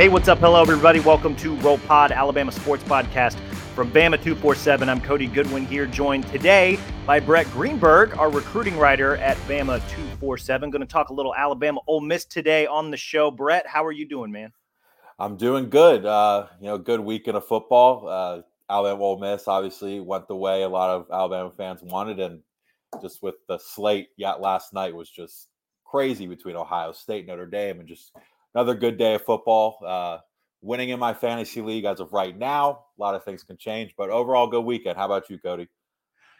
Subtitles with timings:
[0.00, 0.38] Hey, what's up?
[0.38, 0.98] Hello, everybody.
[0.98, 3.34] Welcome to Roll Pod, Alabama Sports Podcast
[3.74, 4.88] from Bama 247.
[4.88, 10.70] I'm Cody Goodwin here, joined today by Brett Greenberg, our recruiting writer at Bama 247.
[10.70, 13.30] Going to talk a little Alabama Ole Miss today on the show.
[13.30, 14.54] Brett, how are you doing, man?
[15.18, 16.06] I'm doing good.
[16.06, 18.08] Uh, you know, good weekend of football.
[18.08, 18.40] Uh,
[18.72, 22.40] Alabama Ole Miss obviously went the way a lot of Alabama fans wanted, and
[23.02, 25.48] just with the slate yet last night was just
[25.84, 28.12] crazy between Ohio State, Notre Dame, and just
[28.54, 29.78] another good day of football.
[29.84, 30.18] Uh,
[30.62, 32.84] winning in my fantasy league as of right now.
[32.98, 34.96] A lot of things can change, but overall, good weekend.
[34.96, 35.68] How about you, Cody?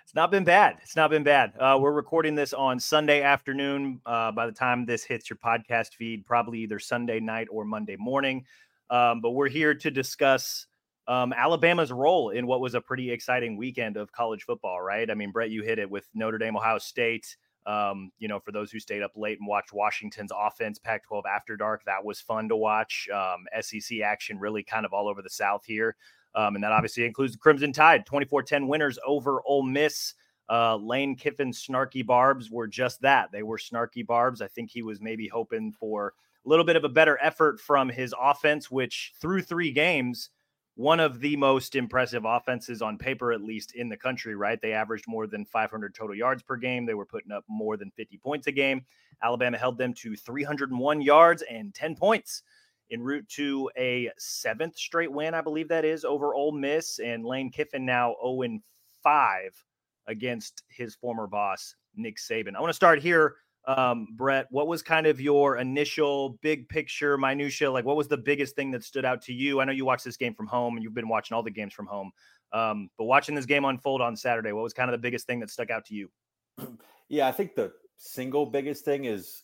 [0.05, 0.79] It's not been bad.
[0.83, 1.53] It's not been bad.
[1.59, 4.01] Uh, we're recording this on Sunday afternoon.
[4.05, 7.97] Uh, by the time this hits your podcast feed, probably either Sunday night or Monday
[7.97, 8.45] morning.
[8.91, 10.67] Um, but we're here to discuss
[11.07, 15.09] um, Alabama's role in what was a pretty exciting weekend of college football, right?
[15.09, 17.37] I mean, Brett, you hit it with Notre Dame, Ohio State.
[17.67, 21.25] Um, you know, for those who stayed up late and watched Washington's offense, Pac 12
[21.27, 23.09] After Dark, that was fun to watch.
[23.13, 25.97] Um, SEC action really kind of all over the South here.
[26.35, 30.15] Um, and that obviously includes the Crimson Tide, 24 10 winners over Ole Miss.
[30.49, 33.31] Uh, Lane Kiffin's snarky barbs were just that.
[33.31, 34.43] They were snarky barbs.
[34.43, 37.89] I think he was maybe hoping for a little bit of a better effort from
[37.89, 40.31] his offense, which through three games,
[40.81, 44.63] one of the most impressive offenses on paper, at least in the country, right?
[44.63, 46.87] They averaged more than 500 total yards per game.
[46.87, 48.87] They were putting up more than 50 points a game.
[49.23, 52.45] Alabama held them to 301 yards and 10 points
[52.91, 56.99] en route to a seventh straight win, I believe that is, over Ole Miss.
[56.99, 58.59] And Lane Kiffin now 0
[59.03, 59.65] 5
[60.07, 62.57] against his former boss, Nick Saban.
[62.57, 63.37] I want to start here
[63.67, 67.71] um, Brett, what was kind of your initial big picture minutia?
[67.71, 69.61] Like, what was the biggest thing that stood out to you?
[69.61, 71.75] I know you watched this game from home, and you've been watching all the games
[71.75, 72.11] from home.
[72.53, 75.41] Um, but watching this game unfold on Saturday, what was kind of the biggest thing
[75.41, 76.11] that stuck out to you?
[77.13, 79.43] Yeah, I think the single biggest thing is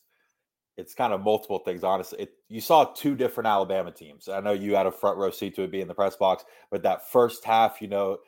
[0.77, 1.83] it's kind of multiple things.
[1.83, 4.29] Honestly, it, you saw two different Alabama teams.
[4.29, 6.45] I know you had a front row seat to it being in the press box,
[6.71, 8.19] but that first half, you know,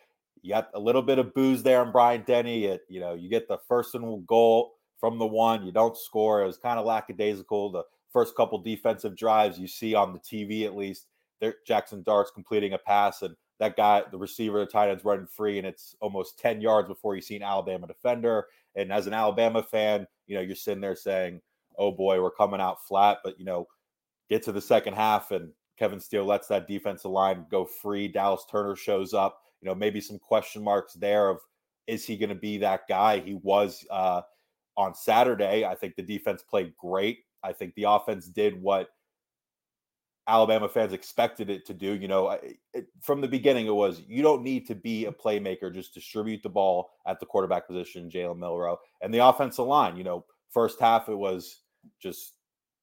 [0.42, 2.64] you got a little bit of booze there on Bryant-Denny.
[2.64, 5.64] It, you know, you get the first and goal from the one.
[5.64, 6.42] You don't score.
[6.42, 7.72] It was kind of lackadaisical.
[7.72, 11.06] The first couple defensive drives you see on the TV, at least,
[11.66, 15.58] Jackson Dart's completing a pass, and that guy, the receiver, the tight end's running free,
[15.58, 18.46] and it's almost 10 yards before you see an Alabama defender.
[18.76, 21.40] And as an Alabama fan, you know, you're sitting there saying,
[21.76, 23.18] oh boy, we're coming out flat.
[23.24, 23.66] But, you know,
[24.30, 28.08] get to the second half, and Kevin Steele lets that defensive line go free.
[28.08, 29.40] Dallas Turner shows up.
[29.60, 31.40] You know, maybe some question marks there of
[31.86, 33.18] is he going to be that guy?
[33.18, 34.22] He was uh,
[34.78, 35.64] on Saturday.
[35.64, 37.18] I think the defense played great.
[37.42, 38.90] I think the offense did what
[40.28, 41.94] Alabama fans expected it to do.
[41.94, 42.38] You know,
[42.72, 46.42] it, from the beginning, it was you don't need to be a playmaker, just distribute
[46.42, 48.78] the ball at the quarterback position, Jalen Milroe.
[49.02, 51.62] And the offensive line, you know, first half, it was
[52.00, 52.34] just,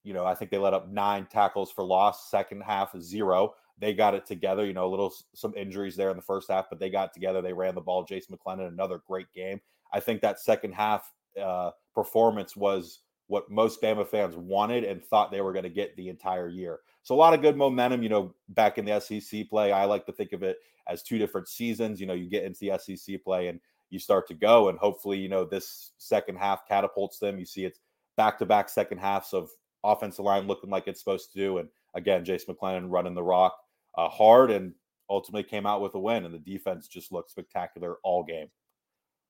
[0.03, 2.29] you know, I think they let up nine tackles for loss.
[2.29, 3.55] Second half, zero.
[3.77, 6.65] They got it together, you know, a little, some injuries there in the first half,
[6.69, 7.41] but they got together.
[7.41, 8.03] They ran the ball.
[8.03, 9.59] Jase McClellan, another great game.
[9.93, 15.31] I think that second half, uh, performance was what most Bama fans wanted and thought
[15.31, 16.79] they were going to get the entire year.
[17.03, 19.71] So a lot of good momentum, you know, back in the SEC play.
[19.71, 21.99] I like to think of it as two different seasons.
[21.99, 23.59] You know, you get into the SEC play and
[23.89, 27.37] you start to go, and hopefully, you know, this second half catapults them.
[27.37, 27.79] You see it's
[28.17, 29.49] back to back second halves of
[29.83, 33.55] offensive line looking like it's supposed to do, and again, Jase McClellan running the rock
[33.97, 34.73] uh, hard and
[35.09, 38.47] ultimately came out with a win, and the defense just looked spectacular all game.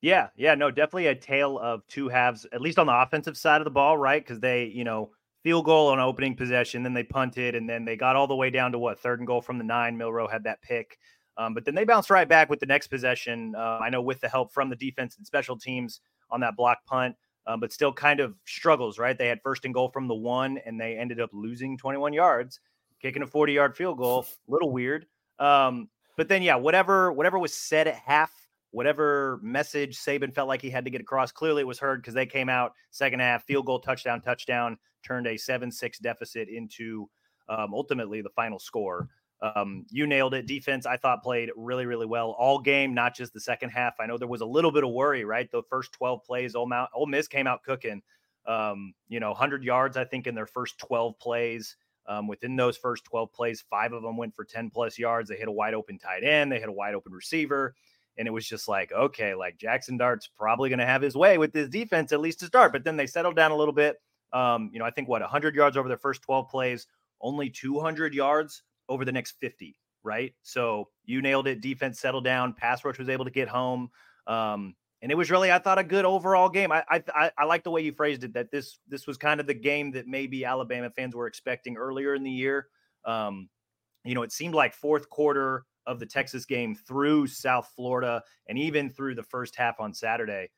[0.06, 3.60] Yeah, yeah, no, definitely a tale of two halves, at least on the offensive side
[3.60, 4.24] of the ball, right?
[4.24, 5.10] Because they, you know,
[5.42, 8.52] field goal on opening possession, then they punted, and then they got all the way
[8.52, 9.98] down to what third and goal from the nine.
[9.98, 11.00] Milroe had that pick.
[11.38, 13.56] Um, but then they bounced right back with the next possession.
[13.57, 16.86] Uh, I know with the help from the defense and special teams on that block
[16.86, 17.16] punt,
[17.48, 19.18] um, but still kind of struggles, right?
[19.18, 22.60] They had first and goal from the one, and they ended up losing 21 yards,
[23.01, 24.28] kicking a 40 yard field goal.
[24.48, 25.08] A little weird.
[25.40, 28.31] Um, but then, yeah, whatever whatever was said at half,
[28.75, 32.13] whatever message Saban felt like he had to get across, clearly it was heard because
[32.13, 37.10] they came out second half, field goal, touchdown, touchdown, turned a 7 6 deficit into
[37.48, 39.07] um, ultimately the final score.
[39.42, 40.45] Um, you nailed it.
[40.45, 43.94] Defense, I thought, played really, really well all game, not just the second half.
[44.00, 45.50] I know there was a little bit of worry, right?
[45.50, 48.01] The first 12 plays, Ole, Mount, Ole Miss came out cooking.
[48.45, 51.77] Um, you know, 100 yards, I think, in their first 12 plays.
[52.07, 55.30] Um, within those first 12 plays, five of them went for 10 plus yards.
[55.30, 57.74] They hit a wide open tight end, they hit a wide open receiver.
[58.18, 61.38] And it was just like, okay, like Jackson Dart's probably going to have his way
[61.38, 62.72] with this defense, at least to start.
[62.72, 63.98] But then they settled down a little bit.
[64.34, 66.88] Um, you know, I think what 100 yards over their first 12 plays,
[67.22, 70.34] only 200 yards over the next 50, right?
[70.44, 71.62] So you nailed it.
[71.62, 72.54] Defense settled down.
[72.54, 73.90] Pass rush was able to get home.
[74.28, 76.72] Um, and it was really, I thought, a good overall game.
[76.72, 78.34] I, I I like the way you phrased it.
[78.34, 82.16] That this this was kind of the game that maybe Alabama fans were expecting earlier
[82.16, 82.70] in the year.
[83.06, 83.50] Um,
[84.04, 88.58] you know, it seemed like fourth quarter of the Texas game through South Florida and
[88.58, 90.50] even through the first half on Saturday,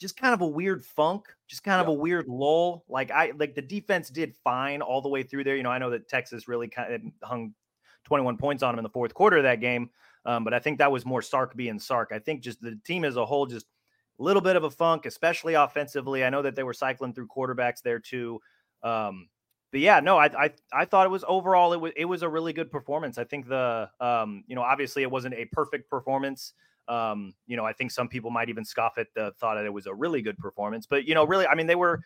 [0.00, 2.84] just kind of a weird funk, just kind of a weird lull.
[2.88, 5.56] Like I like the defense did fine all the way through there.
[5.56, 7.54] You know, I know that Texas really kind of hung
[8.04, 9.90] 21 points on them in the fourth quarter of that game.
[10.24, 12.10] Um, but I think that was more Sark being Sark.
[12.12, 13.66] I think just the team as a whole, just
[14.18, 16.24] a little bit of a funk, especially offensively.
[16.24, 18.40] I know that they were cycling through quarterbacks there too.
[18.82, 19.28] Um,
[19.72, 22.28] but yeah, no, I, I I thought it was overall it was it was a
[22.28, 23.18] really good performance.
[23.18, 26.52] I think the um, you know obviously it wasn't a perfect performance.
[26.88, 29.72] Um, you know, I think some people might even scoff at the thought that it
[29.72, 32.00] was a really good performance, but you know, really, I mean, they were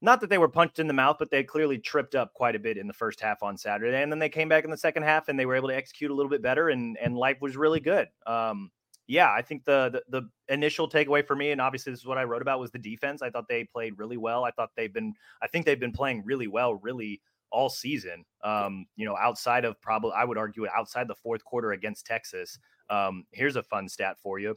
[0.00, 2.58] not that they were punched in the mouth, but they clearly tripped up quite a
[2.58, 5.02] bit in the first half on Saturday, and then they came back in the second
[5.02, 7.56] half and they were able to execute a little bit better, and and life was
[7.56, 8.08] really good.
[8.26, 8.70] Um,
[9.08, 12.18] yeah, I think the, the, the initial takeaway for me, and obviously this is what
[12.18, 13.22] I wrote about, was the defense.
[13.22, 14.44] I thought they played really well.
[14.44, 17.20] I thought they've been, I think they've been playing really well, really
[17.50, 18.24] all season.
[18.44, 22.58] Um, you know, outside of probably, I would argue, outside the fourth quarter against Texas.
[22.90, 24.56] Um, here's a fun stat for you: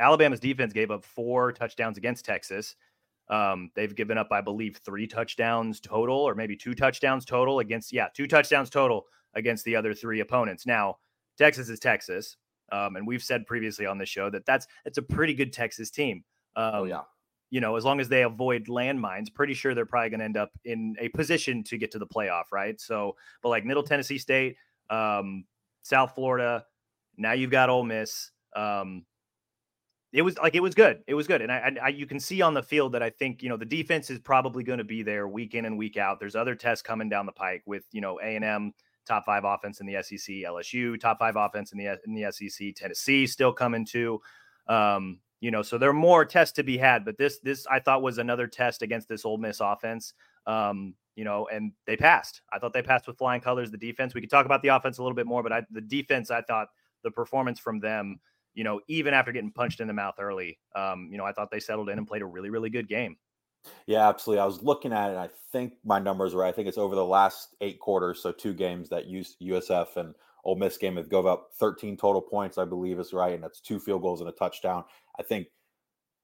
[0.00, 2.74] Alabama's defense gave up four touchdowns against Texas.
[3.28, 7.92] Um, they've given up, I believe, three touchdowns total, or maybe two touchdowns total against,
[7.92, 10.66] yeah, two touchdowns total against the other three opponents.
[10.66, 10.98] Now,
[11.36, 12.36] Texas is Texas,
[12.72, 15.90] um, and we've said previously on the show that that's it's a pretty good Texas
[15.90, 16.24] team.
[16.56, 17.02] Oh, um, oh yeah.
[17.50, 20.36] You know, as long as they avoid landmines, pretty sure they're probably going to end
[20.36, 22.80] up in a position to get to the playoff, right?
[22.80, 24.56] So, but like Middle Tennessee State,
[24.90, 25.44] um,
[25.82, 26.64] South Florida,
[27.16, 28.32] now you've got Ole Miss.
[28.56, 29.04] Um,
[30.12, 31.02] it was like it was good.
[31.06, 33.42] It was good, and I, I, you can see on the field that I think
[33.42, 36.18] you know the defense is probably going to be there week in and week out.
[36.18, 38.72] There's other tests coming down the pike with you know A and M
[39.06, 42.74] top five offense in the SEC, LSU top five offense in the in the SEC,
[42.74, 44.20] Tennessee still coming too.
[44.68, 47.80] Um, you know, so there are more tests to be had, but this this I
[47.80, 50.14] thought was another test against this Ole Miss offense.
[50.46, 52.42] Um, you know, and they passed.
[52.52, 53.70] I thought they passed with flying colors.
[53.70, 54.14] The defense.
[54.14, 56.42] We could talk about the offense a little bit more, but I, the defense, I
[56.42, 56.68] thought
[57.02, 58.20] the performance from them,
[58.54, 61.50] you know, even after getting punched in the mouth early, um, you know, I thought
[61.50, 63.16] they settled in and played a really, really good game.
[63.86, 64.40] Yeah, absolutely.
[64.40, 65.16] I was looking at it.
[65.16, 66.44] I think my numbers were.
[66.44, 70.14] I think it's over the last eight quarters, so two games that USF and
[70.44, 73.60] Ole Miss game have gove up 13 total points, I believe is right, and that's
[73.60, 74.84] two field goals and a touchdown.
[75.18, 75.48] I think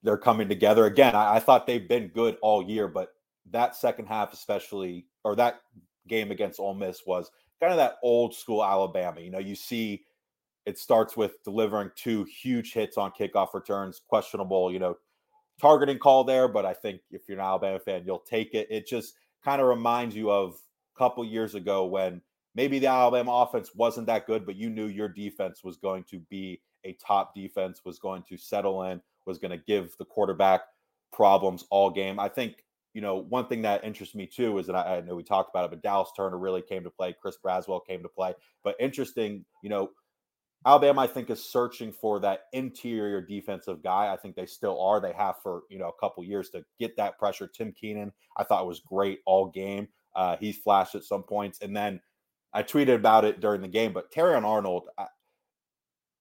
[0.02, 1.14] they're coming together again.
[1.14, 3.10] I, I thought they've been good all year, but
[3.50, 5.60] that second half, especially, or that
[6.08, 9.20] game against Ole Miss, was kind of that old school Alabama.
[9.20, 10.04] You know, you see
[10.66, 14.96] it starts with delivering two huge hits on kickoff returns, questionable, you know,
[15.60, 18.68] targeting call there, but I think if you're an Alabama fan, you'll take it.
[18.70, 20.54] It just kind of reminds you of
[20.94, 22.20] a couple years ago when
[22.54, 26.18] maybe the Alabama offense wasn't that good, but you knew your defense was going to
[26.30, 30.62] be a top defense, was going to settle in, was going to give the quarterback
[31.12, 32.18] problems all game.
[32.18, 35.14] I think, you know, one thing that interests me too is that I, I know
[35.14, 37.14] we talked about it, but Dallas Turner really came to play.
[37.20, 38.34] Chris Braswell came to play.
[38.64, 39.90] But interesting, you know,
[40.64, 44.12] Alabama, I think, is searching for that interior defensive guy.
[44.12, 45.00] I think they still are.
[45.00, 47.48] They have for you know a couple years to get that pressure.
[47.48, 49.88] Tim Keenan, I thought was great all game.
[50.14, 52.00] Uh, he's flashed at some points, and then
[52.52, 53.92] I tweeted about it during the game.
[53.92, 55.06] But Terrion Arnold, I,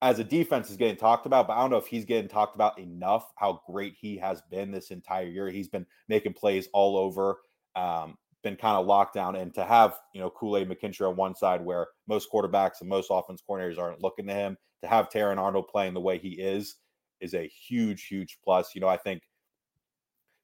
[0.00, 2.56] as a defense, is getting talked about, but I don't know if he's getting talked
[2.56, 3.30] about enough.
[3.36, 5.50] How great he has been this entire year.
[5.50, 7.38] He's been making plays all over.
[7.76, 9.36] Um, been kind of locked down.
[9.36, 12.88] And to have, you know, Kool Aid McKinstry on one side where most quarterbacks and
[12.88, 16.30] most offense coordinators aren't looking to him, to have Terrion Arnold playing the way he
[16.30, 16.76] is,
[17.20, 18.74] is a huge, huge plus.
[18.74, 19.22] You know, I think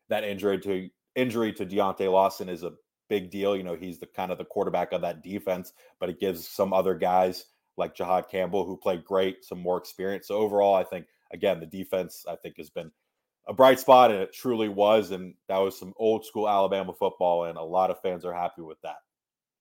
[0.09, 2.73] that injury to injury to Deontae Lawson is a
[3.09, 3.57] big deal.
[3.57, 6.73] You know, he's the kind of the quarterback of that defense, but it gives some
[6.73, 10.28] other guys like Jihaad Campbell, who played great, some more experience.
[10.28, 12.90] So overall, I think again the defense I think has been
[13.49, 15.11] a bright spot, and it truly was.
[15.11, 18.62] And that was some old school Alabama football, and a lot of fans are happy
[18.62, 18.97] with that.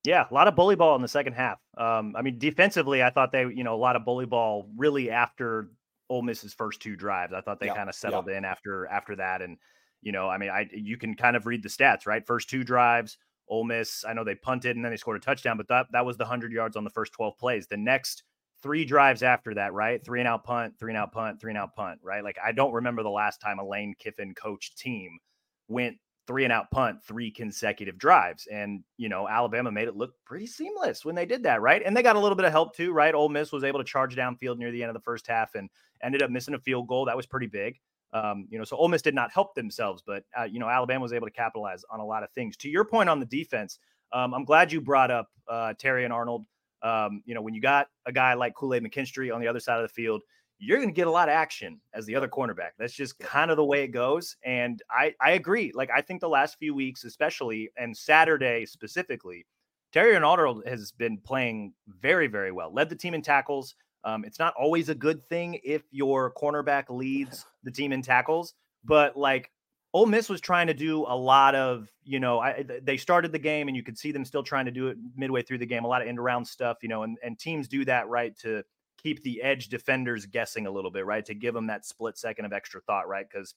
[0.04, 1.60] Yeah, a lot of bully ball in the second half.
[1.78, 5.10] Um, I mean, defensively, I thought they, you know, a lot of bully ball really
[5.10, 5.72] after
[6.10, 7.34] Ole Miss's first two drives.
[7.34, 8.38] I thought they yeah, kind of settled yeah.
[8.38, 9.58] in after after that, and
[10.02, 12.26] you know, I mean, I you can kind of read the stats, right?
[12.26, 13.18] First two drives,
[13.50, 14.06] Ole Miss.
[14.08, 16.26] I know they punted and then they scored a touchdown, but that that was the
[16.26, 17.68] hundred yards on the first twelve plays.
[17.68, 18.24] The next
[18.62, 20.04] three drives after that, right?
[20.04, 22.24] Three and out punt, three and out punt, three and out punt, right?
[22.24, 25.20] Like I don't remember the last time a Lane Kiffin coached team
[25.68, 25.98] went
[26.28, 28.48] three and out punt three consecutive drives.
[28.48, 31.82] And, you know, Alabama made it look pretty seamless when they did that, right?
[31.84, 33.16] And they got a little bit of help too, right?
[33.16, 35.70] Ole Miss was able to charge downfield near the end of the first half and
[36.04, 37.06] ended up missing a field goal.
[37.06, 37.80] That was pretty big.
[38.14, 41.02] Um, you know, so Ole Miss did not help themselves, but, uh, you know, Alabama
[41.02, 42.58] was able to capitalize on a lot of things.
[42.58, 43.80] To your point on the defense,
[44.12, 46.46] um, I'm glad you brought up uh, and Arnold.
[46.82, 49.60] Um, you know, when you got a guy like Kool Aid McKinstry on the other
[49.60, 50.22] side of the field,
[50.60, 52.72] you're going to get a lot of action as the other cornerback.
[52.78, 54.36] That's just kind of the way it goes.
[54.44, 55.72] And I, I agree.
[55.74, 59.46] Like, I think the last few weeks, especially, and Saturday specifically,
[59.94, 62.74] Terrion Arnold has been playing very, very well.
[62.74, 63.76] Led the team in tackles.
[64.04, 68.54] Um, it's not always a good thing if your cornerback leads the team in tackles,
[68.84, 69.52] but like
[69.94, 73.40] Ole Miss was trying to do a lot of, you know, I, they started the
[73.40, 75.86] game and you could see them still trying to do it midway through the game,
[75.86, 78.64] a lot of end around stuff, you know, and, and teams do that, right, to
[78.98, 81.26] keep the edge defenders guessing a little bit, right?
[81.26, 83.26] To give them that split second of extra thought, right?
[83.30, 83.56] Because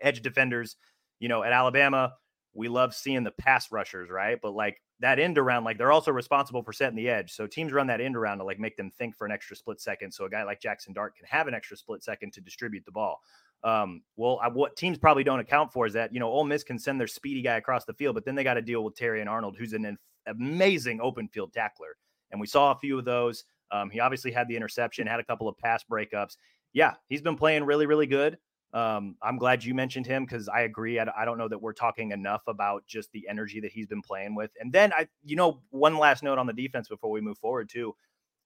[0.00, 0.76] edge defenders,
[1.18, 2.14] you know, at Alabama,
[2.54, 4.38] we love seeing the pass rushers, right?
[4.40, 7.32] But like that end around, like they're also responsible for setting the edge.
[7.32, 9.80] So teams run that end around to like make them think for an extra split
[9.80, 10.12] second.
[10.12, 12.92] So a guy like Jackson Dart can have an extra split second to distribute the
[12.92, 13.20] ball.
[13.64, 16.62] Um, well, I, what teams probably don't account for is that you know Ole Miss
[16.62, 18.94] can send their speedy guy across the field, but then they got to deal with
[18.94, 21.96] Terrion Arnold, who's an amazing open field tackler,
[22.30, 23.44] and we saw a few of those.
[23.70, 26.36] Um, he obviously had the interception, had a couple of pass breakups.
[26.74, 28.38] Yeah, he's been playing really, really good.
[28.74, 30.98] Um, I'm glad you mentioned him because I agree.
[30.98, 34.02] I, I, don't know that we're talking enough about just the energy that he's been
[34.02, 34.50] playing with.
[34.58, 37.68] And then I, you know, one last note on the defense before we move forward
[37.68, 37.94] too.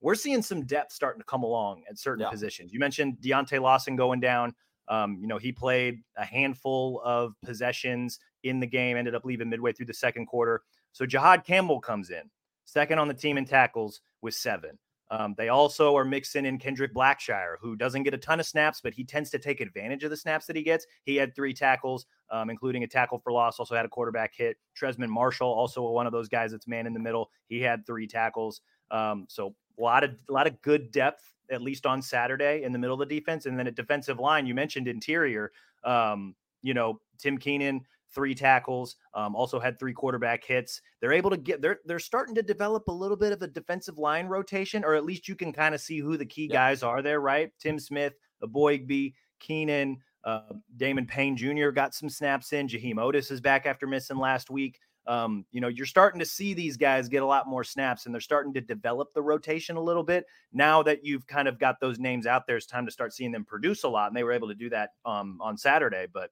[0.02, 2.30] We're seeing some depth starting to come along at certain yeah.
[2.30, 2.74] positions.
[2.74, 4.54] You mentioned Deontae Lawson going down.
[4.88, 9.48] Um, you know, he played a handful of possessions in the game, ended up leaving
[9.48, 10.62] midway through the second quarter.
[10.92, 12.22] So Jihaad Campbell comes in,
[12.64, 14.78] second on the team in tackles with seven.
[15.10, 18.80] Um, they also are mixing in Kendrick Blackshire, who doesn't get a ton of snaps,
[18.82, 20.86] but he tends to take advantage of the snaps that he gets.
[21.04, 24.58] He had three tackles, um, including a tackle for loss, also had a quarterback hit.
[24.78, 27.30] Trezmen Marshall, also one of those guys that's man in the middle.
[27.48, 28.60] He had three tackles.
[28.90, 32.72] Um, so a lot of a lot of good depth, at least on Saturday in
[32.72, 33.46] the middle of the defense.
[33.46, 35.52] And then at defensive line, you mentioned interior.
[35.84, 37.82] Um, you know, Tim Keenan
[38.14, 40.80] three tackles, um, also had three quarterback hits.
[41.00, 43.98] They're able to get they're they're starting to develop a little bit of a defensive
[43.98, 46.54] line rotation, or at least you can kind of see who the key yeah.
[46.54, 47.52] guys are there, right?
[47.60, 50.40] Tim Smith, Eboigbe, Keenan, uh,
[50.76, 51.70] Damon Payne Jr.
[51.70, 52.68] got some snaps in.
[52.68, 54.80] Jaheim Oatis is back after missing last week.
[55.08, 58.14] Um, you know, you're starting to see these guys get a lot more snaps and
[58.14, 60.26] they're starting to develop the rotation a little bit.
[60.52, 63.32] Now that you've kind of got those names out there, it's time to start seeing
[63.32, 64.08] them produce a lot.
[64.08, 66.06] And they were able to do that um, on Saturday.
[66.12, 66.30] But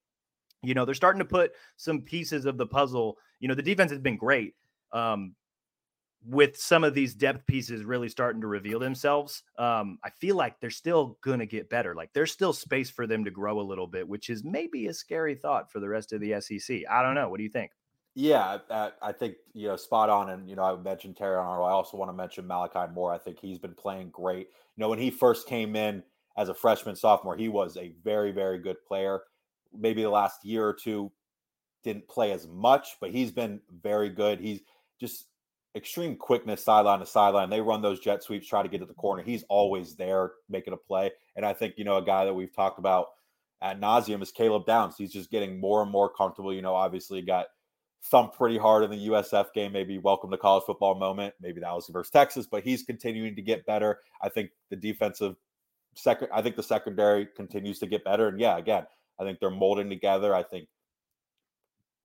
[0.62, 3.16] you know, they're starting to put some pieces of the puzzle.
[3.40, 4.54] You know, the defense has been great.
[4.92, 5.34] Um,
[6.28, 10.58] with some of these depth pieces really starting to reveal themselves, um, I feel like
[10.58, 11.94] they're still going to get better.
[11.94, 14.94] Like there's still space for them to grow a little bit, which is maybe a
[14.94, 16.80] scary thought for the rest of the SEC.
[16.90, 17.28] I don't know.
[17.28, 17.70] What do you think?
[18.18, 18.58] Yeah,
[19.02, 20.30] I think you know spot on.
[20.30, 21.68] And you know, I mentioned Terrion Arnold.
[21.68, 23.12] I also want to mention Malachi Moore.
[23.12, 24.48] I think he's been playing great.
[24.76, 26.02] You know, when he first came in
[26.38, 29.20] as a freshman sophomore, he was a very, very good player
[29.78, 31.12] maybe the last year or two
[31.84, 34.40] didn't play as much, but he's been very good.
[34.40, 34.60] He's
[35.00, 35.26] just
[35.76, 37.50] extreme quickness sideline to sideline.
[37.50, 39.22] They run those jet sweeps, try to get to the corner.
[39.22, 41.12] He's always there making a play.
[41.36, 43.08] And I think, you know, a guy that we've talked about
[43.62, 44.96] at nauseum is Caleb Downs.
[44.98, 46.54] He's just getting more and more comfortable.
[46.54, 47.46] You know, obviously got
[48.04, 49.72] thumped pretty hard in the USF game.
[49.72, 51.34] Maybe welcome to college football moment.
[51.40, 54.00] Maybe that was versus Texas, but he's continuing to get better.
[54.22, 55.36] I think the defensive
[55.94, 58.28] second, I think the secondary continues to get better.
[58.28, 58.86] And yeah, again,
[59.18, 60.34] I think they're molding together.
[60.34, 60.68] I think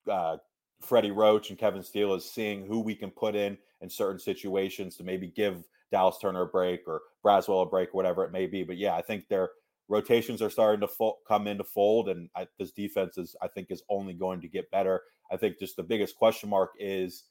[0.10, 0.38] uh,
[0.82, 4.96] Freddie Roach and Kevin Steele is seeing who we can put in in certain situations
[4.98, 8.64] to maybe give Dallas Turner a break or Braswell a break, whatever it may be.
[8.64, 9.50] But yeah, I think their
[9.88, 13.68] rotations are starting to fo- come into fold, and I, this defense is, I think,
[13.70, 15.02] is only going to get better.
[15.32, 17.26] I think just the biggest question mark is,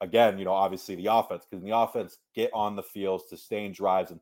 [0.00, 4.10] again, you know, obviously the offense, because the offense get on the field, sustain drives,
[4.10, 4.20] and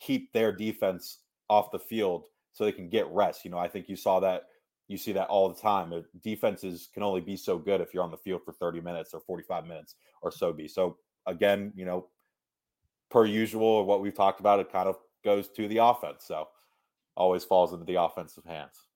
[0.00, 3.44] keep their defense off the field so they can get rest.
[3.44, 4.44] You know, I think you saw that
[4.88, 6.04] you see that all the time.
[6.22, 9.20] Defenses can only be so good if you're on the field for 30 minutes or
[9.20, 10.68] 45 minutes or so be.
[10.68, 12.08] So again, you know,
[13.10, 16.24] per usual, what we've talked about, it kind of goes to the offense.
[16.26, 16.48] So
[17.16, 18.86] always falls into the offensive hands.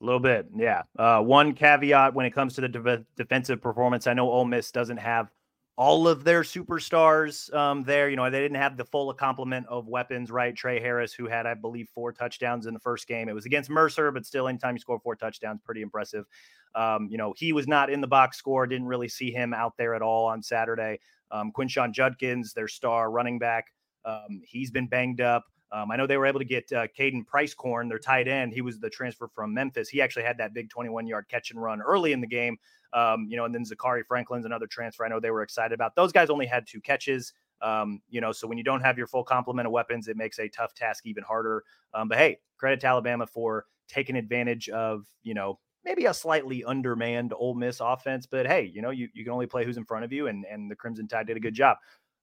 [0.00, 0.82] A little bit, yeah.
[0.98, 4.70] Uh, one caveat when it comes to the de- defensive performance, I know Ole Miss
[4.70, 5.30] doesn't have
[5.76, 8.10] all of their superstars um, there.
[8.10, 10.54] You know, they didn't have the full complement of weapons, right?
[10.54, 13.28] Tre Harris, who had, I believe, four touchdowns in the first game.
[13.28, 16.26] It was against Mercer, but still, anytime you score four touchdowns, pretty impressive.
[16.74, 18.66] Um, you know, he was not in the box score.
[18.66, 21.00] Didn't really see him out there at all on Saturday.
[21.30, 23.66] Um, Quinshon Judkins, their star running back,
[24.04, 25.44] um, he's been banged up.
[25.72, 28.52] Um, I know they were able to get uh, Caden Prieskorn, their tight end.
[28.52, 29.88] He was the transfer from Memphis.
[29.88, 32.58] He actually had that big 21 yard catch and run early in the game.
[32.92, 35.04] Um, you know, and then Zakhari Franklin's another transfer.
[35.04, 35.94] I know they were excited about.
[35.94, 37.32] Those guys only had two catches.
[37.62, 40.38] Um, you know, so when you don't have your full complement of weapons, it makes
[40.38, 41.62] a tough task even harder.
[41.94, 46.64] Um, but hey, credit to Alabama for taking advantage of you know maybe a slightly
[46.64, 48.26] undermanned Ole Miss offense.
[48.26, 50.44] But hey, you know, you, you can only play who's in front of you, and
[50.46, 51.76] and the Crimson Tide did a good job.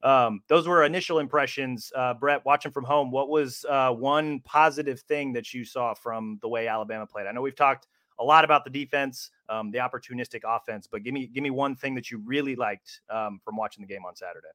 [0.03, 1.91] Um, those were initial impressions.
[1.95, 6.39] Uh, Brett, watching from home, what was uh, one positive thing that you saw from
[6.41, 7.27] the way Alabama played?
[7.27, 7.87] I know we've talked
[8.19, 11.75] a lot about the defense, um, the opportunistic offense, but give me give me one
[11.75, 14.47] thing that you really liked um, from watching the game on Saturday.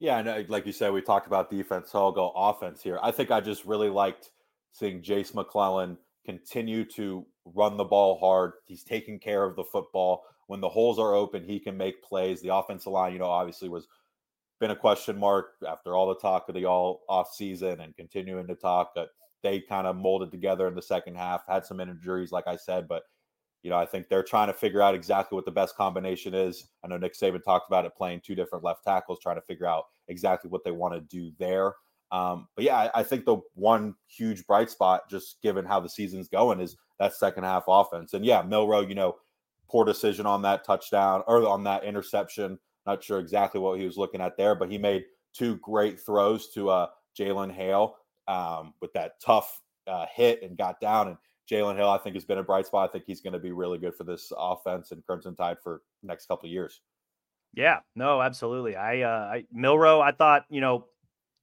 [0.00, 2.98] Yeah, and like you said, we talked about defense, so I'll go offense here.
[3.02, 4.30] I think I just really liked
[4.72, 8.52] seeing Jase McClellan continue to run the ball hard.
[8.66, 10.24] He's taking care of the football.
[10.46, 12.42] When the holes are open, he can make plays.
[12.42, 13.86] The offensive line, you know, obviously was
[14.60, 18.46] been a question mark after all the talk of the all off season and continuing
[18.46, 18.92] to talk.
[18.94, 19.10] But
[19.42, 22.88] they kind of molded together in the second half, had some injuries, like I said,
[22.88, 23.02] but
[23.64, 26.68] you know, I think they're trying to figure out exactly what the best combination is.
[26.84, 29.66] I know Nick Saban talked about it playing two different left tackles, trying to figure
[29.66, 31.72] out exactly what they want to do there.
[32.12, 35.88] Um, but yeah, I, I, think the one huge bright spot, just given how the
[35.88, 38.12] season's going, is that second half offense.
[38.12, 39.16] And yeah, Milroe, you know,
[39.68, 42.58] poor decision on that touchdown or on that interception.
[42.86, 46.50] Not sure exactly what he was looking at there, but he made two great throws
[46.50, 46.86] to uh,
[47.18, 47.96] Jalen Hale
[48.28, 51.08] um, with that tough uh, hit and got down.
[51.08, 51.16] And
[51.50, 52.88] Jalen Hale, I think, has been a bright spot.
[52.88, 55.82] I think he's going to be really good for this offense and Crimson Tide for
[56.02, 56.80] next couple of years.
[57.54, 58.76] Yeah, no, absolutely.
[58.76, 60.86] I, uh, I Milroe, I thought, you know,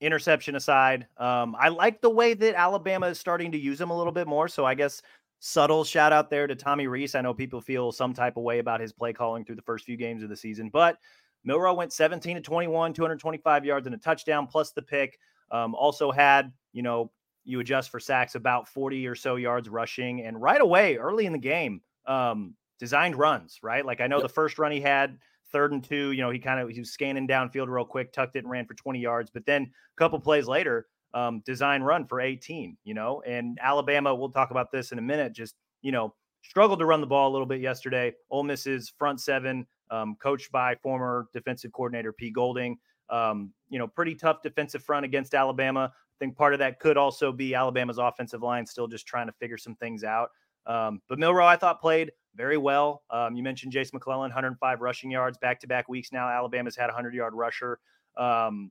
[0.00, 3.96] interception aside, um, I like the way that Alabama is starting to use him a
[3.96, 4.48] little bit more.
[4.48, 5.00] So I guess
[5.38, 7.14] subtle shout out there to Tommy Rees.
[7.14, 9.84] I know people feel some type of way about his play calling through the first
[9.84, 10.98] few games of the season, but
[11.44, 15.18] Milroe went 17 to 21, 225 yards and a touchdown plus the pick.
[15.50, 17.10] Um, also had, you know,
[17.44, 20.22] you adjust for sacks about 40 or so yards rushing.
[20.22, 23.84] And right away, early in the game, um, designed runs, right?
[23.84, 24.24] Like I know yep.
[24.24, 25.18] the first run he had,
[25.52, 28.36] third and two, you know, he kind of he was scanning downfield real quick, tucked
[28.36, 29.30] it and ran for 20 yards.
[29.30, 34.14] But then a couple plays later, um, design run for 18, you know, and Alabama,
[34.14, 37.30] we'll talk about this in a minute, just, you know, struggled to run the ball
[37.30, 38.12] a little bit yesterday.
[38.30, 42.78] Ole Miss's front seven, um, coached by former defensive coordinator Pete Golding.
[43.10, 46.96] Um, you know, pretty tough defensive front against Alabama I think part of that could
[46.96, 50.30] also be Alabama's offensive line still just trying to figure some things out.
[50.66, 53.02] Um, but Milroe, I thought, played very well.
[53.10, 56.28] Um, you mentioned Jase McClellan, 105 rushing yards back to back weeks now.
[56.28, 57.80] Alabama's had a 100 yard rusher.
[58.16, 58.70] Um,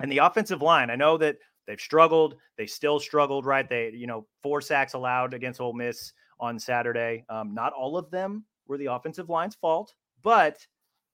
[0.00, 2.36] and the offensive line, I know that they've struggled.
[2.56, 3.68] They still struggled, right?
[3.68, 7.24] They, you know, four sacks allowed against Ole Miss on Saturday.
[7.28, 10.66] Um, not all of them were the offensive line's fault, but,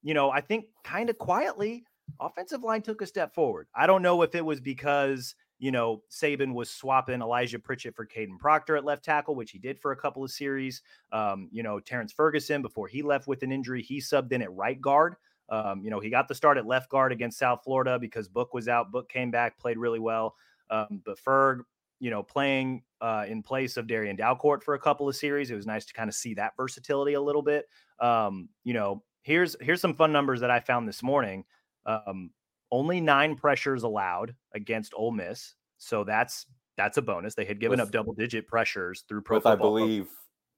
[0.03, 1.85] you know, I think kind of quietly,
[2.21, 3.69] offensive line took a step forward.
[3.75, 8.07] I don't know if it was because you know, Saban was swapping Elijah Pritchett for
[8.07, 10.83] Kadyn Proctor at left tackle, which he did for a couple of series.
[11.13, 14.53] Um, you know, Terrence Ferguson, before he left with an injury, he subbed in at
[14.53, 15.17] right guard.
[15.49, 18.53] Um, you know, he got the start at left guard against South Florida because Book
[18.53, 18.91] was out.
[18.93, 20.35] Book came back, played really well.
[20.71, 21.61] Um, but Ferg,
[21.99, 25.55] you know, playing uh, in place of Darrian Dalcourt for a couple of series, it
[25.55, 27.67] was nice to kind of see that versatility a little bit.
[28.01, 31.45] Um, you know, here's here's some fun numbers that I found this morning.
[31.85, 32.31] Um,
[32.71, 37.35] only nine pressures allowed against Ole Miss, so that's that's a bonus.
[37.35, 39.39] They had given with, up double digit pressures through pro.
[39.39, 40.09] With, I believe,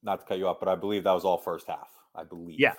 [0.02, 1.88] not to cut you off, but I believe that was all first half.
[2.14, 2.58] I believe.
[2.58, 2.74] Yeah.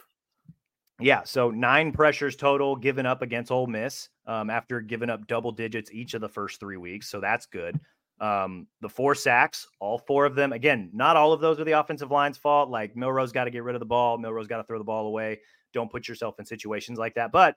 [1.01, 5.53] Yeah, so nine pressures total given up against Ole Miss um, after giving up double
[5.53, 7.09] digits each of the first three weeks.
[7.09, 7.79] So that's good.
[8.19, 10.51] Um, the four sacks, all four of them.
[10.51, 12.69] Again, not all of those are the offensive line's fault.
[12.69, 14.17] Like Milroe's got to get rid of the ball.
[14.17, 15.39] Milroe's got to throw the ball away.
[15.73, 17.31] Don't put yourself in situations like that.
[17.31, 17.55] But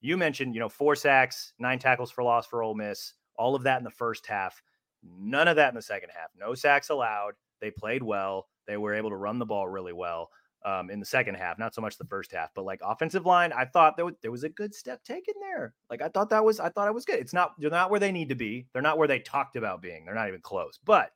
[0.00, 3.62] you mentioned, you know, four sacks, nine tackles for loss for Ole Miss, all of
[3.62, 4.60] that in the first half.
[5.04, 6.30] None of that in the second half.
[6.38, 7.32] No sacks allowed.
[7.60, 8.48] They played well.
[8.66, 10.30] They were able to run the ball really well
[10.64, 12.50] um, in the second half, not so much the first half.
[12.54, 15.74] But like offensive line, I thought there was, there was a good step taken there.
[15.90, 17.18] Like I thought that was I thought it was good.
[17.18, 18.66] It's not they're not where they need to be.
[18.72, 20.04] They're not where they talked about being.
[20.04, 20.78] They're not even close.
[20.84, 21.12] But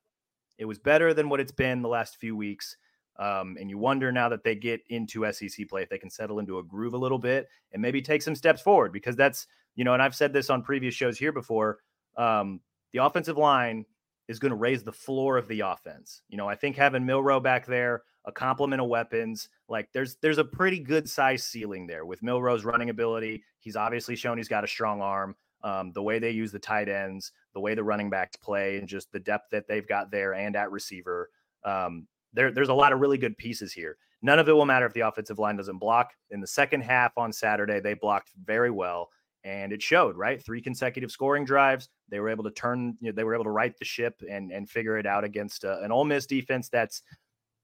[0.59, 2.77] it was better than what it's been the last few weeks.
[3.19, 6.39] Um, and you wonder now that they get into SEC play if they can settle
[6.39, 9.85] into a groove a little bit and maybe take some steps forward because that's, you
[9.85, 11.79] know, and I've said this on previous shows here before.
[12.17, 12.61] Um,
[12.93, 13.87] the offensive line
[14.29, 16.23] is going to raise the floor of the offense.
[16.29, 20.39] You know, I think having Milroe back there, a complement of weapons, like there's there's
[20.39, 23.43] a pretty good size ceiling there with Milroe's running ability.
[23.61, 25.37] He's obviously shown he's got a strong arm.
[25.62, 28.87] Um, the way they use the tight ends, the way the running backs play, and
[28.87, 31.31] just the depth that they've got there and at receiver.
[31.65, 33.97] Um, there, there's a lot of really good pieces here.
[34.23, 36.12] None of it will matter if the offensive line doesn't block.
[36.31, 39.09] In the second half on Saturday, they blocked very well,
[39.45, 40.17] and it showed.
[40.17, 41.89] Right, three consecutive scoring drives.
[42.11, 42.97] They were able to turn.
[43.01, 45.65] You know, they were able to right the ship and and figure it out against
[45.65, 47.03] uh, an Ole Miss defense that's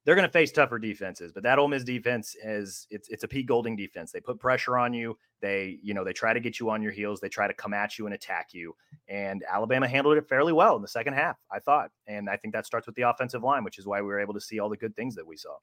[0.04, 3.28] they're going to face tougher defenses, but that Ole Miss defense is it's it's a
[3.28, 4.10] Pete Golding defense.
[4.10, 5.16] They put pressure on you.
[5.40, 7.20] They you know they try to get you on your heels.
[7.20, 8.74] They try to come at you and attack you.
[9.08, 11.90] And Alabama handled it fairly well in the second half, I thought.
[12.06, 14.34] And I think that starts with the offensive line, which is why we were able
[14.34, 15.54] to see all the good things that we saw.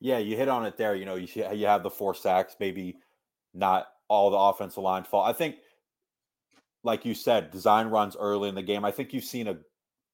[0.00, 0.96] Yeah, you hit on it there.
[0.96, 2.96] You know, you you have the four sacks, maybe
[3.54, 5.28] not all the offensive line fault.
[5.28, 5.56] I think,
[6.82, 8.84] like you said, design runs early in the game.
[8.84, 9.58] I think you've seen a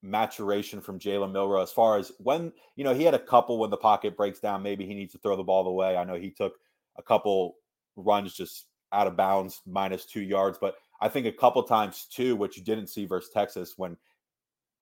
[0.05, 3.71] maturation from Jalen Milroe as far as when, you know, he had a couple when
[3.71, 5.97] the pocket breaks down, maybe he needs to throw the ball away.
[5.97, 6.55] I know he took
[6.97, 7.57] a couple
[7.97, 12.37] runs just out of bounds, minus two yards, but I think a couple times too,
[12.37, 13.97] which you didn't see versus Texas when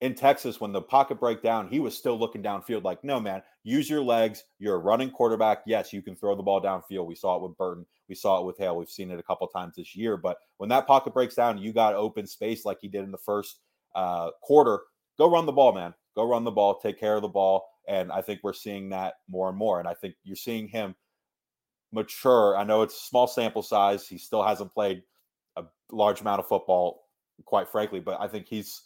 [0.01, 3.41] in Texas, when the pocket break down, he was still looking downfield like, no, man,
[3.63, 4.43] use your legs.
[4.59, 5.59] You're a running quarterback.
[5.65, 7.05] Yes, you can throw the ball downfield.
[7.05, 7.85] We saw it with Burton.
[8.09, 8.75] We saw it with Hale.
[8.75, 10.17] We've seen it a couple times this year.
[10.17, 13.17] But when that pocket breaks down, you got open space like he did in the
[13.17, 13.59] first
[13.95, 14.81] uh, quarter
[15.17, 15.93] go run the ball, man.
[16.15, 17.65] Go run the ball, take care of the ball.
[17.87, 19.79] And I think we're seeing that more and more.
[19.79, 20.95] And I think you're seeing him
[21.91, 22.57] mature.
[22.57, 24.07] I know it's small sample size.
[24.07, 25.03] He still hasn't played
[25.55, 27.07] a large amount of football,
[27.45, 28.83] quite frankly, but I think he's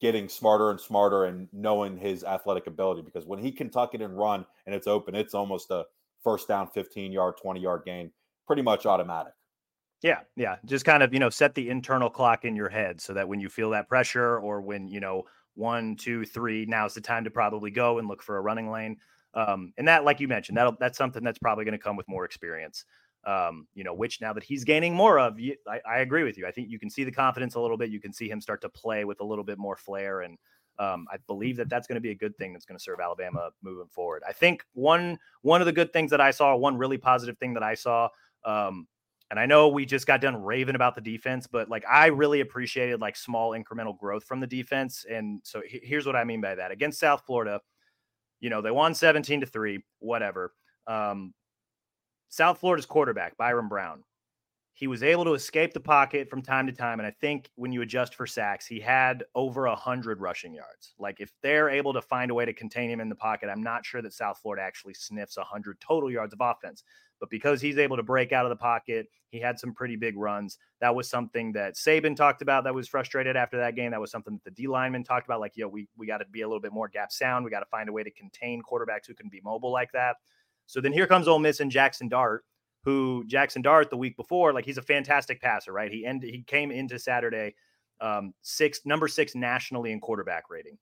[0.00, 4.02] getting smarter and smarter and knowing his athletic ability because when he can tuck it
[4.02, 5.84] and run and it's open, it's almost a
[6.22, 8.10] first down, 15 yard, 20 yard gain,
[8.46, 9.32] pretty much automatic.
[10.02, 10.56] Yeah, yeah.
[10.64, 13.40] Just kind of, you know, set the internal clock in your head so that when
[13.40, 17.30] you feel that pressure or when, you know, one, two, three, now's the time to
[17.30, 18.98] probably go and look for a running lane.
[19.34, 22.08] Um, and that, like you mentioned, that that's something that's probably going to come with
[22.08, 22.84] more experience.
[23.26, 26.38] Um, you know, which now that he's gaining more of, you, I, I, agree with
[26.38, 26.46] you.
[26.46, 27.90] I think you can see the confidence a little bit.
[27.90, 30.38] You can see him start to play with a little bit more flair, and
[30.78, 33.00] um, I believe that that's going to be a good thing that's going to serve
[33.00, 34.22] Alabama moving forward.
[34.28, 37.52] I think one one of the good things that I saw, one really positive thing
[37.54, 38.08] that I saw,
[38.44, 38.86] um,
[39.30, 42.40] and I know we just got done raving about the defense, but like I really
[42.40, 45.04] appreciated like small incremental growth from the defense.
[45.10, 46.70] And so here's what I mean by that.
[46.70, 47.60] Against South Florida,
[48.40, 50.52] you know, they won 17 to 3, whatever.
[50.86, 51.34] Um,
[52.28, 54.04] South Florida's quarterback, Byron Brown,
[54.76, 57.00] he was able to escape the pocket from time to time.
[57.00, 60.92] And I think when you adjust for sacks, he had over a hundred rushing yards.
[60.98, 63.62] Like if they're able to find a way to contain him in the pocket, I'm
[63.62, 66.84] not sure that South Florida actually sniffs a hundred total yards of offense.
[67.18, 70.14] But because he's able to break out of the pocket, he had some pretty big
[70.18, 70.58] runs.
[70.82, 73.92] That was something that Saban talked about that was frustrated after that game.
[73.92, 75.40] That was something that the D lineman talked about.
[75.40, 77.46] Like, yo, we, we got to be a little bit more gap sound.
[77.46, 80.16] We got to find a way to contain quarterbacks who can be mobile like that.
[80.66, 82.44] So then here comes Ole Miss and Jackson Dart,
[82.86, 85.90] who Jackson Dart the week before, like he's a fantastic passer, right?
[85.90, 87.56] He ended, he came into Saturday
[88.00, 90.78] um, six, number six nationally in quarterback rating,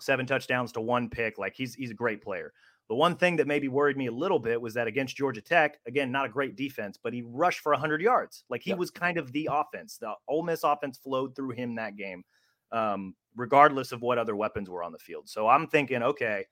[0.00, 1.38] seven touchdowns to one pick.
[1.38, 2.52] Like he's he's a great player.
[2.88, 5.78] The one thing that maybe worried me a little bit was that against Georgia Tech,
[5.86, 8.42] again, not a great defense, but he rushed for 100 yards.
[8.50, 9.98] Like he was kind of the offense.
[9.98, 12.24] The Ole Miss offense flowed through him that game,
[12.72, 15.28] um, regardless of what other weapons were on the field.
[15.28, 16.46] So I'm thinking, okay,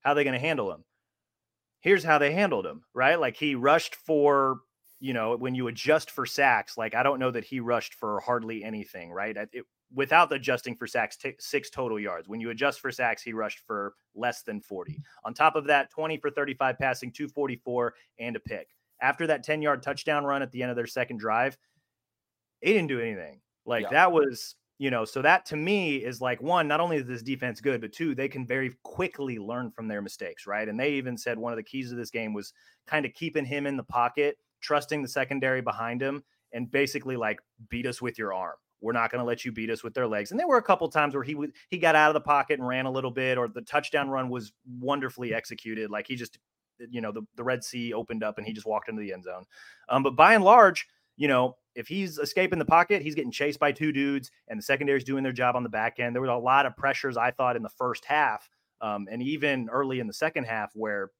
[0.00, 0.84] how are they going to handle him?
[1.86, 3.14] Here's how they handled him, right?
[3.20, 4.56] Like he rushed for,
[4.98, 8.18] you know, when you adjust for sacks, like I don't know that he rushed for
[8.18, 9.36] hardly anything, right?
[9.52, 12.26] It, without adjusting for sacks, t- six total yards.
[12.26, 15.00] When you adjust for sacks, he rushed for less than 40.
[15.24, 18.66] On top of that, 20 for 35 passing, 244, and a pick.
[19.00, 21.56] After that 10 yard touchdown run at the end of their second drive,
[22.62, 23.40] he didn't do anything.
[23.64, 23.90] Like yeah.
[23.90, 27.22] that was, you know, so that to me is like one, not only is this
[27.22, 30.68] defense good, but two, they can very quickly learn from their mistakes, right?
[30.68, 32.52] And they even said one of the keys of this game was
[32.86, 37.40] kind of keeping him in the pocket, trusting the secondary behind him, and basically like
[37.68, 40.06] beat us with your arm we're not going to let you beat us with their
[40.06, 40.30] legs.
[40.30, 42.58] And there were a couple times where he w- he got out of the pocket
[42.58, 45.90] and ran a little bit, or the touchdown run was wonderfully executed.
[45.90, 46.38] Like he just,
[46.78, 49.24] you know, the, the Red Sea opened up and he just walked into the end
[49.24, 49.44] zone.
[49.88, 50.86] Um, but by and large,
[51.16, 54.62] you know, if he's escaping the pocket, he's getting chased by two dudes, and the
[54.62, 56.14] secondary's doing their job on the back end.
[56.14, 58.48] There was a lot of pressures I thought in the first half,
[58.80, 61.10] um, and even early in the second half, where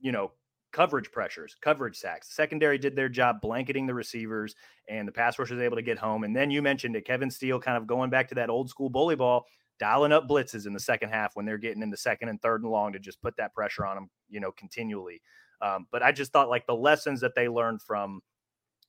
[0.00, 0.32] you know
[0.72, 2.28] coverage pressures, coverage sacks.
[2.28, 4.54] The secondary did their job blanketing the receivers,
[4.88, 6.24] and the pass rush was able to get home.
[6.24, 8.88] And then you mentioned it, Kevin Steele kind of going back to that old school
[8.88, 9.44] bully ball.
[9.78, 12.62] dialing up blitzes in the second half when they're getting in the second and third
[12.62, 15.20] and long to just put that pressure on them, you know, continually.
[15.60, 18.20] Um, but I just thought like the lessons that they learned from,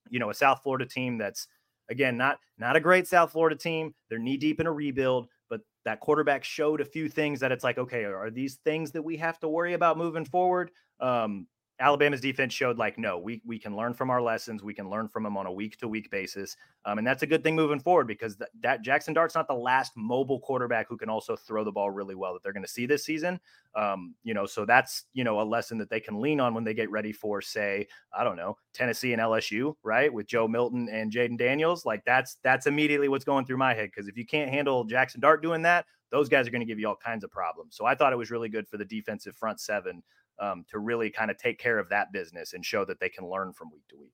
[0.09, 1.47] you know, a South Florida team that's
[1.89, 3.93] again not not a great South Florida team.
[4.09, 7.63] They're knee deep in a rebuild, but that quarterback showed a few things that it's
[7.63, 10.71] like, okay, are these things that we have to worry about moving forward?
[10.99, 11.47] Um,
[11.79, 14.63] Alabama's defense showed like, no, we we can learn from our lessons.
[14.63, 16.55] We can learn from them on a week to week basis,
[16.85, 19.55] um, and that's a good thing moving forward because th- that Jackson Dart's not the
[19.55, 22.69] last mobile quarterback who can also throw the ball really well that they're going to
[22.69, 23.39] see this season.
[23.75, 26.63] Um, you know, so that's you know a lesson that they can lean on when
[26.63, 30.89] they get ready for, say, I don't know, Tennessee and LSU, right, with Joe Milton
[30.89, 31.85] and Jayden Daniels.
[31.85, 35.21] Like that's that's immediately what's going through my head because if you can't handle Jackson
[35.21, 37.75] Dart doing that, those guys are going to give you all kinds of problems.
[37.75, 40.03] So I thought it was really good for the defensive front seven
[40.39, 43.29] um, to really kind of take care of that business and show that they can
[43.29, 44.13] learn from week to week.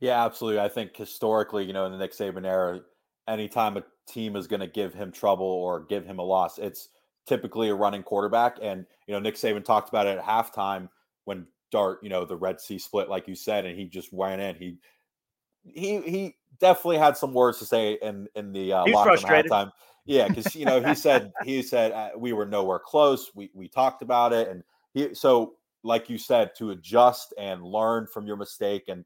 [0.00, 0.60] Yeah, absolutely.
[0.60, 2.80] I think historically, you know, in the Nick Saban era,
[3.28, 6.88] anytime a team is going to give him trouble or give him a loss, it's
[7.26, 8.58] typically a running quarterback.
[8.60, 10.88] And, you know, Nick Saban talked about it at halftime
[11.24, 14.40] when Dart, you know, the Red Sea split, like you said, and he just went
[14.40, 14.56] in.
[14.56, 14.76] He,
[15.64, 19.70] he, he definitely had some words to say in in the uh, locker room halftime.
[20.04, 23.30] Yeah, because you know he said he said uh, we were nowhere close.
[23.34, 24.62] We we talked about it, and
[24.94, 29.04] he, so like you said, to adjust and learn from your mistake, and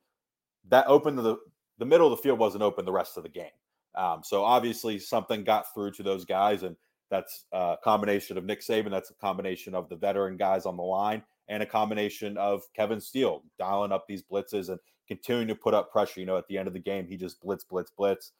[0.68, 1.37] that opened the
[1.79, 3.51] the middle of the field wasn't open the rest of the game.
[3.94, 6.77] Um, so obviously something got through to those guys, and
[7.11, 8.90] that's a combination of Nick Saban.
[8.90, 13.01] That's a combination of the veteran guys on the line, and a combination of Kevin
[13.01, 16.20] Steele dialing up these blitzes and continuing to put up pressure.
[16.20, 18.33] You know, at the end of the game, he just blitz, blitz, blitz,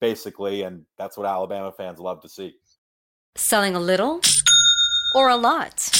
[0.00, 2.54] basically, and that's what Alabama fans love to see.
[3.36, 4.20] Selling a little
[5.14, 5.99] or a lot.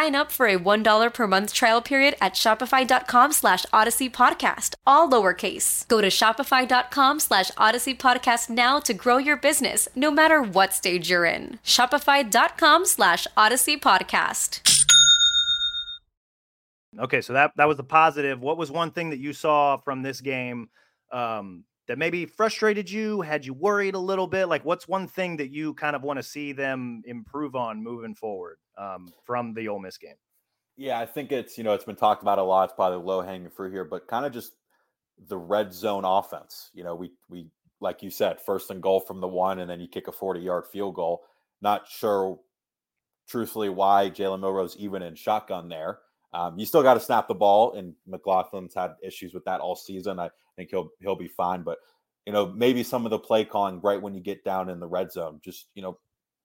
[0.09, 5.87] up for a $1 per month trial period at shopify.com slash odyssey podcast, all lowercase.
[5.87, 11.09] Go to shopify.com slash odyssey podcast now to grow your business no matter what stage
[11.09, 11.59] you're in.
[11.63, 14.61] Shopify.com slash odyssey podcast.
[16.99, 18.41] Okay, so that that was the positive.
[18.41, 20.69] What was one thing that you saw from this game
[21.11, 24.45] um, that maybe frustrated you, had you worried a little bit?
[24.45, 28.15] Like, what's one thing that you kind of want to see them improve on moving
[28.15, 30.15] forward um, from the Ole Miss game?
[30.77, 32.69] Yeah, I think it's you know it's been talked about a lot.
[32.69, 34.53] It's probably low hanging fruit here, but kind of just
[35.27, 36.69] the red zone offense.
[36.73, 37.47] You know, we we
[37.81, 40.39] like you said, first and goal from the one, and then you kick a 40
[40.39, 41.25] yard field goal.
[41.61, 42.39] Not sure,
[43.27, 45.99] truthfully, why Jalen Milroe's even in shotgun there.
[46.33, 49.75] Um, you still got to snap the ball, and McLaughlin's had issues with that all
[49.75, 50.19] season.
[50.19, 51.77] I think he'll he'll be fine, but
[52.25, 54.87] you know maybe some of the play calling right when you get down in the
[54.87, 55.41] red zone.
[55.43, 55.97] Just you know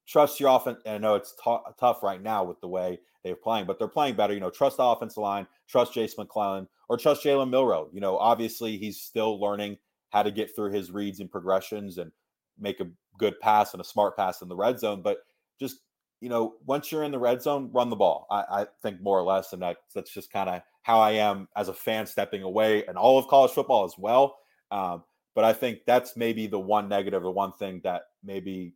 [0.06, 0.80] trust your offense.
[0.86, 3.88] And I know it's t- tough right now with the way they're playing, but they're
[3.88, 4.32] playing better.
[4.32, 7.88] You know, trust the offensive line, trust Jase McClellan, or trust Jalen Milroe.
[7.92, 9.78] You know, obviously he's still learning
[10.10, 12.10] how to get through his reads and progressions and
[12.58, 15.02] make a good pass and a smart pass in the red zone.
[15.02, 15.18] But
[15.58, 15.80] just
[16.20, 18.26] you know, once you're in the red zone, run the ball.
[18.30, 21.48] I, I think more or less, and that that's just kind of how I am
[21.56, 24.38] as a fan stepping away and all of college football as well.
[24.70, 28.74] Um, but I think that's maybe the one negative, the one thing that maybe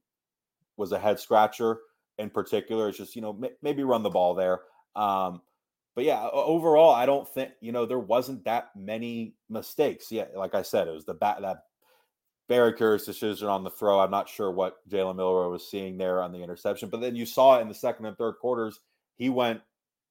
[0.76, 1.78] was a head scratcher
[2.18, 2.88] in particular.
[2.88, 4.60] is just you know m- maybe run the ball there.
[4.94, 5.40] Um,
[5.94, 10.12] but yeah, overall, I don't think you know there wasn't that many mistakes.
[10.12, 11.64] Yeah, like I said, it was the bat that
[12.50, 14.00] very curious decision on the throw.
[14.00, 17.24] I'm not sure what Jalen Milroe was seeing there on the interception, but then you
[17.24, 18.80] saw it in the second and third quarters.
[19.14, 19.60] He went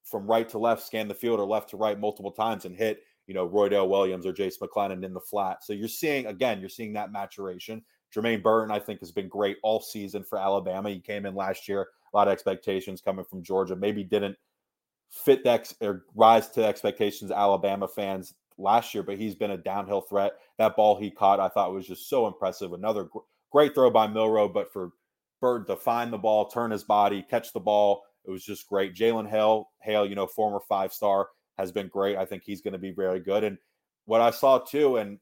[0.04, 3.02] from right to left, scanned the field, or left to right multiple times and hit,
[3.26, 5.62] you know, Roydell Williams or Jase McClellan in the flat.
[5.62, 7.84] So you're seeing again, you're seeing that maturation.
[8.10, 10.88] Jermaine Burton, I think, has been great all season for Alabama.
[10.88, 13.76] He came in last year, a lot of expectations coming from Georgia.
[13.76, 14.36] Maybe didn't
[15.10, 20.00] fit that or rise to expectations Alabama fans last year, but he's been a downhill
[20.02, 20.32] threat.
[20.58, 22.72] That ball he caught, I thought was just so impressive.
[22.72, 23.20] Another gr-
[23.50, 24.92] great throw by Milroe, but for
[25.40, 28.94] Bird to find the ball, turn his body, catch the ball, it was just great.
[28.94, 32.16] Jalen Hale, Hale, you know, former five star, has been great.
[32.16, 33.44] I think he's going to be very good.
[33.44, 33.56] And
[34.04, 35.18] what I saw too, and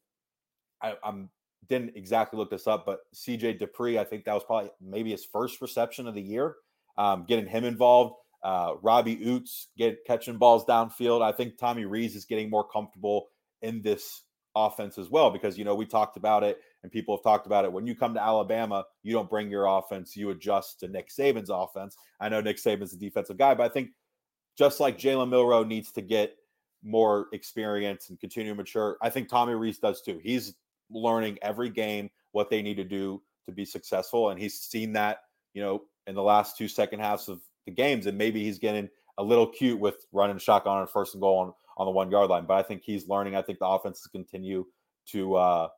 [0.83, 1.31] I, I'm
[1.69, 5.25] didn't exactly look this up, but CJ Dippre, I think that was probably maybe his
[5.25, 6.57] first reception of the year.
[6.97, 11.23] Um, getting him involved uh, Robbie Ouzts get catching balls downfield.
[11.23, 13.29] I think Tommy Rees is getting more comfortable
[13.63, 14.23] in this
[14.55, 17.65] offense as well because you know we talked about it and people have talked about
[17.65, 17.73] it.
[17.73, 21.51] When you come to Alabama, you don't bring your offense, you adjust to Nick Saban's
[21.51, 21.97] offense.
[22.21, 23.91] I know Nick Saban's a defensive guy, but I think
[24.57, 26.35] just like Jalen Milroe needs to get
[26.83, 30.21] more experience and continue to mature, I think Tommy Rees does too.
[30.23, 30.55] He's
[30.91, 35.19] learning every game what they need to do to be successful, and he's seen that
[35.55, 38.89] you know in the last two second halves of the games, and maybe he's getting
[39.19, 42.31] a little cute with running shotgun on first and goal on, on the one yard
[42.31, 42.47] line.
[42.47, 43.37] But I think he's learning.
[43.37, 44.65] I think the offenses continue
[45.09, 45.69] to uh,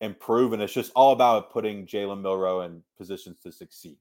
[0.00, 3.96] improve, and it's just all about putting Jalen Milroe in positions to succeed.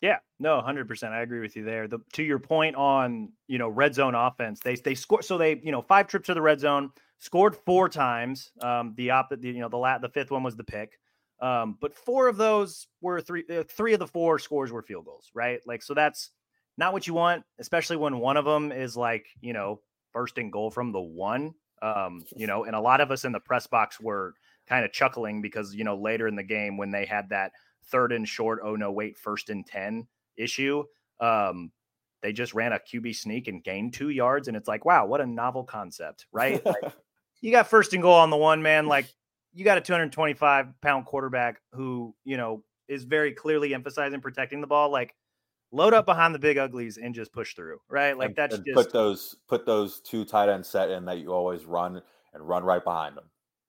[0.00, 1.12] Yeah, no, hundred percent.
[1.12, 1.86] I agree with you there.
[1.86, 5.60] The, to your point on you know red zone offense, they they score so they
[5.62, 8.50] you know five trips to the red zone, scored four times.
[8.60, 10.98] Um, the op the, you know the lat the fifth one was the pick.
[11.42, 15.04] Um, but four of those were three, uh, three of the four scores were field
[15.04, 15.60] goals, right?
[15.66, 16.30] Like, so that's
[16.78, 19.80] not what you want, especially when one of them is like, you know,
[20.12, 21.54] first and goal from the one.
[21.82, 24.34] Um, you know, and a lot of us in the press box were
[24.68, 27.50] kind of chuckling because, you know, later in the game when they had that
[27.86, 30.84] third and short, oh no, wait, first and 10 issue,
[31.18, 31.72] um,
[32.22, 34.46] they just ran a QB sneak and gained two yards.
[34.46, 36.64] And it's like, wow, what a novel concept, right?
[36.64, 36.76] like,
[37.40, 38.86] you got first and goal on the one, man.
[38.86, 39.06] Like,
[39.52, 44.66] you got a 225 pound quarterback who, you know, is very clearly emphasizing protecting the
[44.66, 44.90] ball.
[44.90, 45.14] Like,
[45.72, 48.16] load up behind the big uglies and just push through, right?
[48.16, 51.18] Like and, that's and just put those put those two tight end set in that
[51.18, 52.02] you always run
[52.34, 53.24] and run right behind them.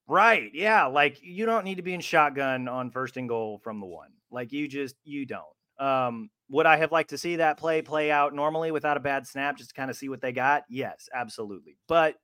[0.07, 0.51] Right.
[0.53, 0.85] Yeah.
[0.85, 4.09] Like you don't need to be in shotgun on first and goal from the one.
[4.29, 5.43] Like you just you don't.
[5.79, 9.25] Um, would I have liked to see that play play out normally without a bad
[9.25, 10.63] snap, just to kind of see what they got?
[10.69, 11.77] Yes, absolutely.
[11.87, 12.15] But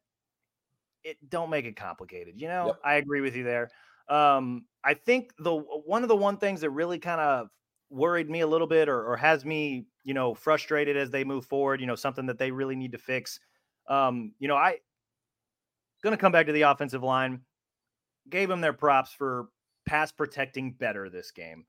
[1.04, 2.36] it don't make it complicated.
[2.38, 2.80] You know, yep.
[2.84, 3.70] I agree with you there.
[4.10, 7.50] Um, I think the one of the one things that really kind of
[7.90, 11.44] worried me a little bit or, or, has me, you know, frustrated as they move
[11.46, 13.40] forward, you know, something that they really need to fix.
[13.88, 14.78] Um, you know, I
[16.04, 17.42] gonna come back to the offensive line,
[18.30, 19.50] gave them their props for
[19.86, 21.66] pass protecting better this game.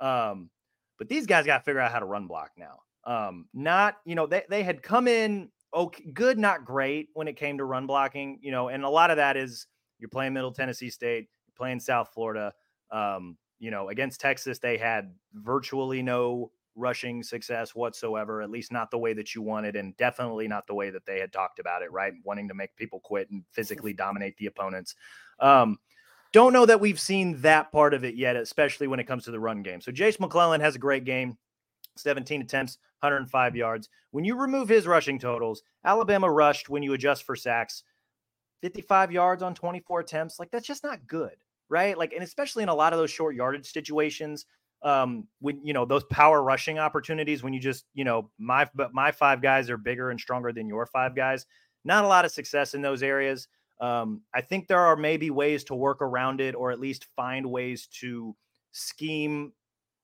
[0.00, 0.50] Um,
[0.98, 2.80] but these guys got to figure out how to run block now.
[3.04, 7.36] Um, not, you know, they, they had come in okay, good, not great when it
[7.36, 9.66] came to run blocking, you know, and a lot of that is
[9.98, 12.52] you're playing Middle Tennessee State, you're playing South Florida.
[12.90, 18.90] Um, you know, against Texas, they had virtually no rushing success whatsoever, at least not
[18.90, 21.82] the way that you wanted, and definitely not the way that they had talked about
[21.82, 22.12] it, right?
[22.24, 24.94] Wanting to make people quit and physically dominate the opponents.
[25.40, 25.78] Um,
[26.32, 29.30] don't know that we've seen that part of it yet, especially when it comes to
[29.30, 29.80] the run game.
[29.80, 31.38] So Jase McClellan has a great game.
[31.96, 33.88] 17 attempts, 105 yards.
[34.10, 37.82] When you remove his rushing totals, Alabama rushed when you adjust for sacks
[38.62, 40.38] 55 yards on 24 attempts.
[40.38, 41.36] Like that's just not good,
[41.68, 41.98] right?
[41.98, 44.46] Like, and especially in a lot of those short yardage situations,
[44.82, 48.92] um, when you know those power rushing opportunities, when you just, you know, my but
[48.92, 51.46] my five guys are bigger and stronger than your five guys.
[51.84, 53.48] Not a lot of success in those areas.
[53.80, 57.50] Um, I think there are maybe ways to work around it or at least find
[57.50, 58.34] ways to
[58.72, 59.52] scheme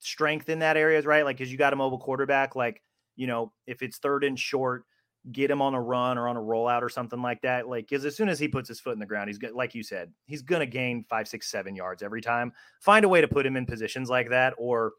[0.00, 1.24] strength in that areas, right?
[1.24, 2.82] Like, because you got a mobile quarterback, like,
[3.16, 4.84] you know, if it's third and short,
[5.32, 7.68] get him on a run or on a rollout or something like that.
[7.68, 9.52] Like, because as soon as he puts his foot in the ground, he's good.
[9.52, 12.52] Like you said, he's going to gain five, six, seven yards every time.
[12.80, 14.92] Find a way to put him in positions like that or,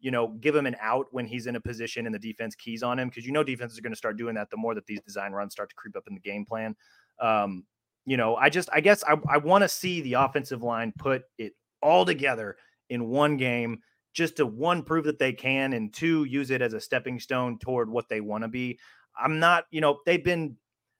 [0.00, 2.82] you know, give him an out when he's in a position and the defense keys
[2.82, 3.10] on him.
[3.10, 5.32] Cause you know, defenses are going to start doing that the more that these design
[5.32, 6.74] runs start to creep up in the game plan.
[7.20, 7.64] Um,
[8.04, 11.22] you know, I just, I guess I, I want to see the offensive line put
[11.36, 11.52] it
[11.82, 12.56] all together
[12.90, 13.80] in one game
[14.18, 17.56] just to one prove that they can and two use it as a stepping stone
[17.56, 18.76] toward what they want to be.
[19.16, 20.56] I'm not, you know, they've been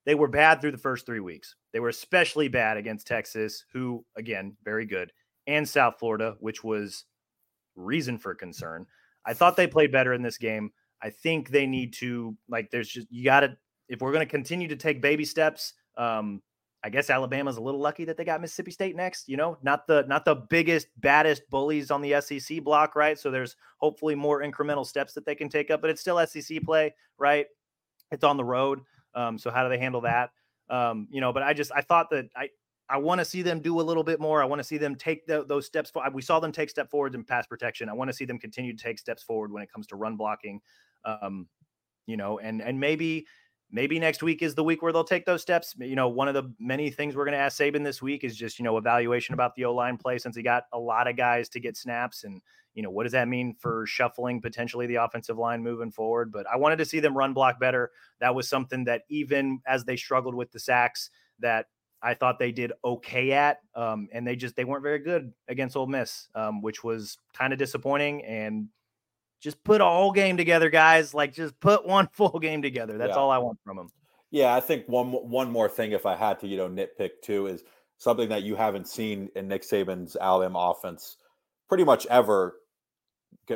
[0.06, 1.56] they were bad through the first 3 weeks.
[1.72, 5.12] They were especially bad against Texas, who again, very good,
[5.48, 7.06] and South Florida, which was
[7.74, 8.86] reason for concern.
[9.26, 10.70] I thought they played better in this game.
[11.02, 13.56] I think they need to like there's just you got to
[13.88, 16.40] if we're going to continue to take baby steps, um
[16.84, 19.86] I guess Alabama's a little lucky that they got Mississippi State next, you know, not
[19.88, 23.18] the not the biggest baddest bullies on the SEC block, right?
[23.18, 26.62] So there's hopefully more incremental steps that they can take up, but it's still SEC
[26.62, 27.46] play, right?
[28.12, 28.80] It's on the road.
[29.14, 30.30] Um, so how do they handle that?
[30.70, 32.48] Um, you know, but I just I thought that I
[32.88, 34.40] I want to see them do a little bit more.
[34.40, 35.90] I want to see them take the, those steps.
[35.90, 37.88] For, we saw them take step forwards in pass protection.
[37.88, 40.16] I want to see them continue to take steps forward when it comes to run
[40.16, 40.60] blocking.
[41.04, 41.48] Um,
[42.06, 43.26] you know, and and maybe
[43.70, 45.74] maybe next week is the week where they'll take those steps.
[45.78, 48.36] You know, one of the many things we're going to ask Saban this week is
[48.36, 51.16] just, you know, evaluation about the O line play since he got a lot of
[51.16, 52.24] guys to get snaps.
[52.24, 52.40] And,
[52.74, 56.32] you know, what does that mean for shuffling potentially the offensive line moving forward?
[56.32, 57.90] But I wanted to see them run block better.
[58.20, 61.10] That was something that even as they struggled with the sacks,
[61.40, 61.66] that
[62.00, 63.58] I thought they did okay at.
[63.74, 67.52] Um, and they just, they weren't very good against Ole Miss, um, which was kind
[67.52, 68.24] of disappointing.
[68.24, 68.68] And
[69.40, 71.14] just put a whole game together, guys.
[71.14, 72.98] Like just put one full game together.
[72.98, 73.16] That's yeah.
[73.16, 73.88] all I want from them.
[74.30, 77.46] Yeah, I think one one more thing, if I had to, you know, nitpick too,
[77.46, 77.64] is
[77.96, 81.16] something that you haven't seen in Nick Saban's Alabama offense
[81.68, 82.56] pretty much ever.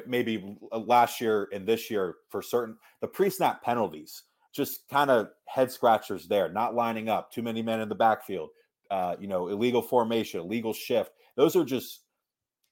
[0.07, 4.22] Maybe last year and this year for certain, the pre-snap penalties
[4.55, 6.51] just kind of head scratchers there.
[6.51, 8.51] Not lining up, too many men in the backfield.
[8.91, 11.12] Uh, you know, illegal formation, illegal shift.
[11.37, 12.01] Those are just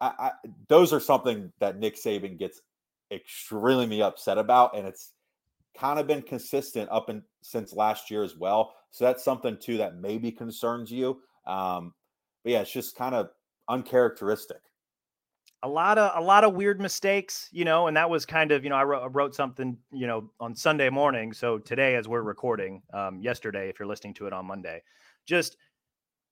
[0.01, 0.31] I, I,
[0.69, 2.61] those are something that Nick Saban gets
[3.11, 5.13] extremely upset about, and it's
[5.77, 8.75] kind of been consistent up and since last year as well.
[8.91, 11.21] So that's something too that maybe concerns you.
[11.47, 11.95] Um,
[12.43, 13.31] but yeah, it's just kind of
[13.69, 14.61] uncharacteristic.
[15.63, 18.65] A lot of a lot of weird mistakes, you know, and that was kind of
[18.65, 21.35] you know I wrote, I wrote something you know on Sunday morning.
[21.35, 24.83] So today, as we're recording, um, yesterday, if you're listening to it on Monday,
[25.27, 25.59] just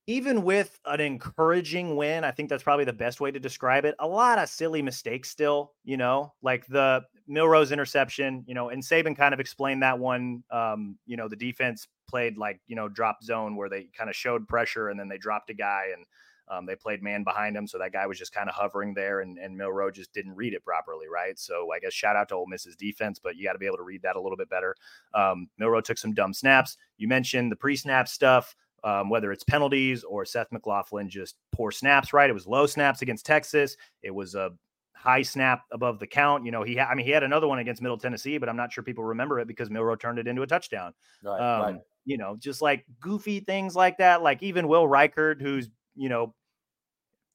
[0.09, 3.95] even with an encouraging win, I think that's probably the best way to describe it.
[3.99, 8.83] A lot of silly mistakes still, you know, like the Milroe's interception, you know, and
[8.83, 10.45] Saban kind of explained that one.
[10.51, 14.17] Um, you know, the defense played like, you know, drop zone where they kind of
[14.17, 16.07] showed pressure and then they dropped a guy and
[16.51, 17.67] um, they played man behind him.
[17.67, 20.55] So that guy was just kind of hovering there and, and Milroe just didn't read
[20.55, 21.05] it properly.
[21.07, 21.39] Right.
[21.39, 23.77] So I guess shout out to Ole Miss's defense, but you got to be able
[23.77, 24.75] to read that a little bit better.
[25.13, 26.79] Um, Milroe took some dumb snaps.
[26.97, 31.71] You mentioned the pre snap stuff um, whether it's penalties or Seth McLaughlin just poor
[31.71, 32.31] snaps, right?
[32.31, 33.77] It was low snaps against Texas.
[34.03, 34.53] It was a
[34.95, 36.45] high snap above the count.
[36.45, 38.57] You know, he had, I mean, he had another one against Middle Tennessee, but I'm
[38.57, 40.93] not sure people remember it because Milroe turned it into a touchdown.
[41.23, 41.81] Right, um, right.
[42.05, 44.23] You know, just like goofy things like that.
[44.23, 46.35] Like even Will Reichard, who's, you know,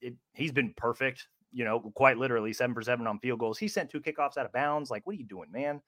[0.02, 3.58] it, he's been perfect, you know, quite literally seven for seven on field goals.
[3.58, 4.90] He sent two kickoffs out of bounds.
[4.90, 5.82] Like, what are you doing, man?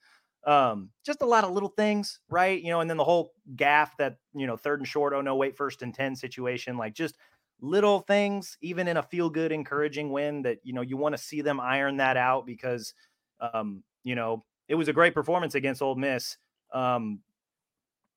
[0.46, 2.62] Um, just a lot of little things, right?
[2.62, 5.36] You know, and then the whole gaff that, you know, third and short, oh no,
[5.36, 7.18] wait, first and 10 situation, like just
[7.62, 11.22] little things, even in a feel good, encouraging win that, you know, you want to
[11.22, 12.94] see them iron that out because,
[13.40, 16.38] um, you know, it was a great performance against Ole Miss.
[16.72, 17.22] Um,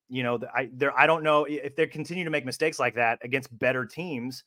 [0.07, 3.19] you know, I there I don't know if they continue to make mistakes like that
[3.23, 4.43] against better teams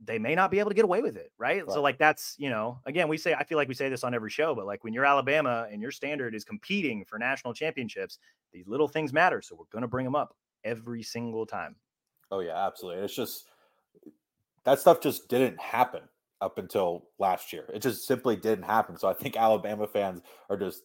[0.00, 1.66] they may not be able to get away with it, right?
[1.66, 1.72] right?
[1.72, 4.14] So like that's, you know, again, we say I feel like we say this on
[4.14, 8.18] every show, but like when you're Alabama and your standard is competing for national championships,
[8.52, 11.76] these little things matter, so we're going to bring them up every single time.
[12.30, 13.04] Oh yeah, absolutely.
[13.04, 13.48] It's just
[14.64, 16.02] that stuff just didn't happen
[16.40, 17.64] up until last year.
[17.72, 18.98] It just simply didn't happen.
[18.98, 20.20] So I think Alabama fans
[20.50, 20.82] are just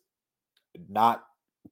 [0.90, 1.24] not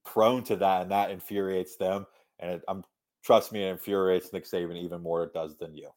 [0.06, 2.06] prone to that and that infuriates them
[2.40, 2.84] and it, I'm
[3.24, 5.90] trust me it infuriates Nick Saban even more it does than you.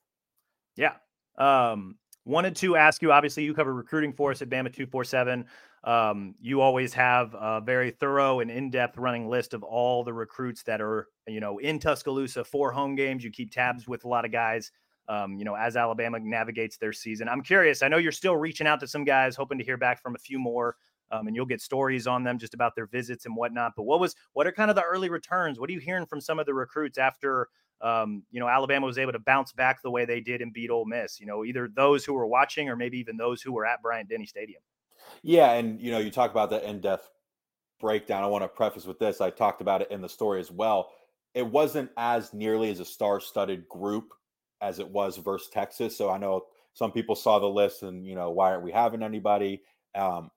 [0.77, 0.95] Yeah,
[1.39, 5.47] um, wanted to ask you obviously, you cover recruiting for us at Bama 247.
[5.85, 10.13] Um, you always have a very thorough and in depth running list of all the
[10.13, 13.25] recruits that are, you know, in Tuscaloosa for home games.
[13.25, 14.71] You keep tabs with a lot of guys.
[15.09, 17.29] Um, you know, as Alabama navigates their season.
[17.29, 17.83] I'm curious.
[17.83, 20.19] I know you're still reaching out to some guys, hoping to hear back from a
[20.19, 20.77] few more.
[21.11, 23.73] um, and you'll get stories on them just about their visits and whatnot.
[23.77, 25.59] But what was what are kind of the early returns?
[25.61, 27.49] What are you hearing from some of the recruits after?
[27.83, 30.71] Um, you know, Alabama was able to bounce back the way they did and beat
[30.71, 31.19] Ole Miss.
[31.21, 34.27] You know, either those who were watching or maybe even those who were at Bryant-Denny
[34.27, 34.63] Stadium.
[35.23, 37.11] Yeah, and you know, you talk about the in-depth
[37.81, 38.23] breakdown.
[38.23, 39.21] I want to preface with this.
[39.21, 40.91] I talked about it in the story as well.
[41.35, 44.13] It wasn't as nearly as a star-studded group
[44.61, 45.97] as it was versus Texas.
[45.97, 49.03] So I know some people saw the list and you know why aren't we having
[49.03, 49.63] anybody?
[49.95, 50.31] Um,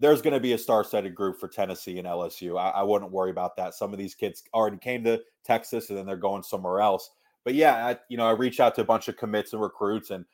[0.00, 2.58] there's going to be a star-studded group for Tennessee and LSU.
[2.58, 3.74] I, I, wouldn't worry about that.
[3.74, 7.10] Some of these kids already came to Texas and then they're going somewhere else.
[7.44, 10.10] But yeah, I, you know, I reached out to a bunch of commits and recruits,
[10.10, 10.24] and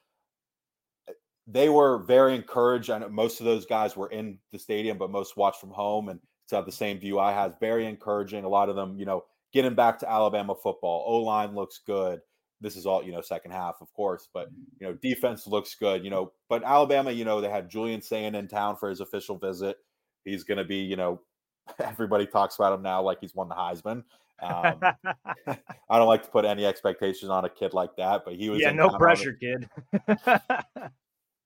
[1.08, 1.12] eh,
[1.46, 2.90] they were very encouraged.
[2.90, 6.08] I know most of those guys were in the stadium, but most watched from home
[6.08, 7.58] and to have the same view I had.
[7.60, 8.44] Very encouraging.
[8.44, 11.04] A lot of them, you know, getting back to Alabama football.
[11.06, 12.20] O line looks good.
[12.60, 14.48] This is all, you know, second half, of course, but
[14.80, 16.32] you know, defense looks good, you know.
[16.48, 19.76] But Alabama, you know, they had Julian Sayin in town for his official visit.
[20.24, 21.20] He's going to be, you know,
[21.78, 24.04] everybody talks about him now like he's won the Heisman.
[24.42, 24.80] Um,
[25.90, 28.60] I don't like to put any expectations on a kid like that, but he was.
[28.60, 29.68] Yeah, no pressure, kid.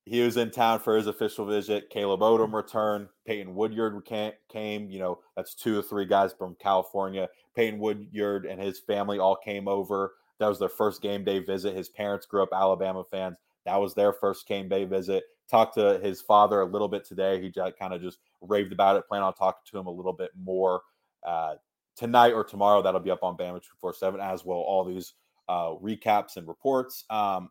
[0.05, 1.91] he was in town for his official visit.
[1.91, 3.09] Caleb Odom returned.
[3.27, 4.91] Peyton Woodyard came.
[4.91, 7.29] You know, that's two or three guys from California.
[7.55, 10.15] Peyton Woodyard and his family all came over.
[10.41, 11.77] That was their first game day visit.
[11.77, 13.37] His parents grew up Alabama fans.
[13.67, 15.23] That was their first game day visit.
[15.49, 17.41] Talked to his father a little bit today.
[17.41, 19.07] He kind of just raved about it.
[19.07, 20.83] Plan on talking to him a little bit more
[21.27, 21.55] uh,
[21.97, 22.83] tonight or tomorrow.
[22.83, 24.59] That'll be up on Bama 247 as well.
[24.59, 25.15] All these
[25.49, 27.05] uh, recaps and reports.
[27.11, 27.51] Um,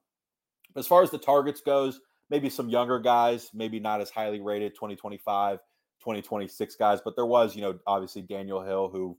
[0.75, 4.73] as far as the targets goes, maybe some younger guys, maybe not as highly rated
[4.73, 5.57] 2025,
[5.99, 9.17] 2026 guys, but there was, you know, obviously Daniel Hill, who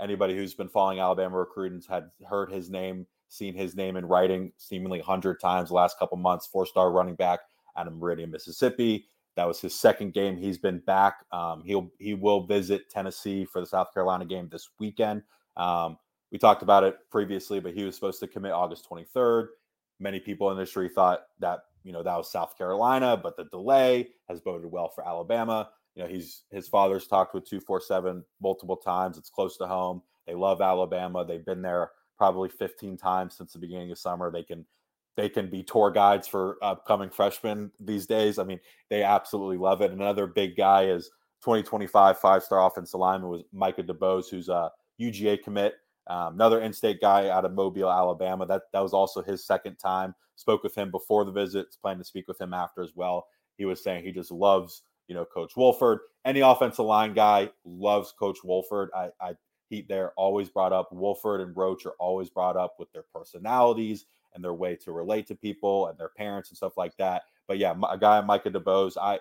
[0.00, 4.52] anybody who's been following Alabama recruitings had heard his name, seen his name in writing
[4.56, 7.40] seemingly 100 times the last couple months, four star running back
[7.76, 9.06] out of Meridian, Mississippi.
[9.36, 10.36] That was his second game.
[10.36, 11.24] He's been back.
[11.30, 15.22] Um, he'll he will visit Tennessee for the South Carolina game this weekend.
[15.56, 15.98] Um,
[16.32, 19.48] we talked about it previously, but he was supposed to commit August 23rd.
[20.00, 23.44] Many people in the industry thought that you know that was South Carolina, but the
[23.44, 25.68] delay has boded well for Alabama.
[25.96, 29.16] You know, he's his father's talked with 247 multiple times.
[29.16, 30.02] It's close to home.
[30.26, 31.24] They love Alabama.
[31.24, 34.30] They've been there probably 15 times since the beginning of summer.
[34.30, 34.66] They can
[35.16, 38.38] they can be tour guides for upcoming freshmen these days.
[38.38, 39.90] I mean, they absolutely love it.
[39.90, 41.06] Another big guy is
[41.42, 44.70] 2025 five-star offensive lineman was Micah DeBose, who's a
[45.00, 45.74] UGA commit.
[46.08, 48.44] Um, another in-state guy out of Mobile, Alabama.
[48.46, 50.14] That that was also his second time.
[50.36, 51.74] Spoke with him before the visit.
[51.80, 53.26] Plan to speak with him after as well.
[53.56, 56.00] He was saying he just loves you know, Coach Wolford.
[56.24, 58.90] Any offensive line guy loves Coach Wolford.
[58.94, 59.34] I, I
[59.68, 60.92] he they're always brought up.
[60.92, 65.26] Wolford and Roach are always brought up with their personalities and their way to relate
[65.28, 67.22] to people and their parents and stuff like that.
[67.48, 69.18] But yeah, a guy Micah DeBose, I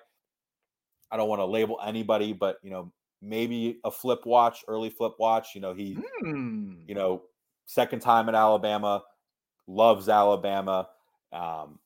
[1.11, 5.13] I don't want to label anybody, but you know, maybe a flip watch, early flip
[5.19, 5.55] watch.
[5.55, 6.77] You know, he, mm.
[6.87, 7.23] you know,
[7.65, 9.03] second time at Alabama,
[9.67, 10.89] loves Alabama.
[11.31, 11.79] Um,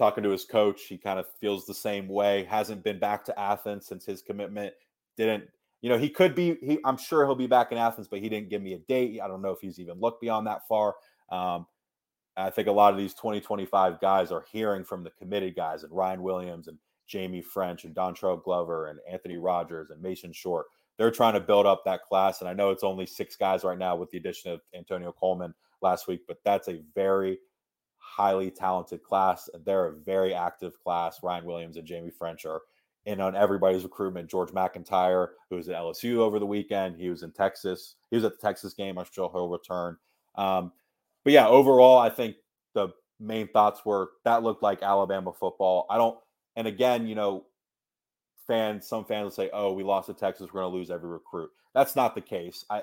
[0.00, 2.44] talking to his coach, he kind of feels the same way.
[2.44, 4.72] Hasn't been back to Athens since his commitment.
[5.18, 5.44] Didn't,
[5.82, 6.56] you know, he could be.
[6.62, 9.20] He, I'm sure he'll be back in Athens, but he didn't give me a date.
[9.22, 10.94] I don't know if he's even looked beyond that far.
[11.30, 11.66] Um,
[12.34, 15.92] I think a lot of these 2025 guys are hearing from the committed guys and
[15.92, 16.78] Ryan Williams and
[17.12, 20.64] Jaime Ffrench and Dontrell Glover and Anthony Rogers and Mason Short.
[20.96, 22.40] They're trying to build up that class.
[22.40, 25.52] And I know it's only six guys right now with the addition of Antonio Coleman
[25.82, 27.38] last week, but that's a very
[28.20, 29.48] highly talented class.
[29.64, 31.22] They're a very active class.
[31.22, 32.60] Ryan Williams and Jaime Ffrench are
[33.06, 34.30] in on everybody's recruitment.
[34.30, 37.96] George McIntyre, who was at LSU over the weekend, he was in Texas.
[38.10, 38.98] He was at the Texas game.
[38.98, 39.96] I'm sure he'll return.
[40.34, 40.72] Um,
[41.24, 42.36] but yeah, overall, I think
[42.74, 45.86] the main thoughts were that looked like Alabama football.
[45.88, 46.18] I don't,
[46.56, 47.46] and again, you know,
[48.46, 50.48] fans, some fans will say, "Oh, we lost to Texas.
[50.52, 52.64] We're going to lose every recruit." That's not the case.
[52.68, 52.82] I,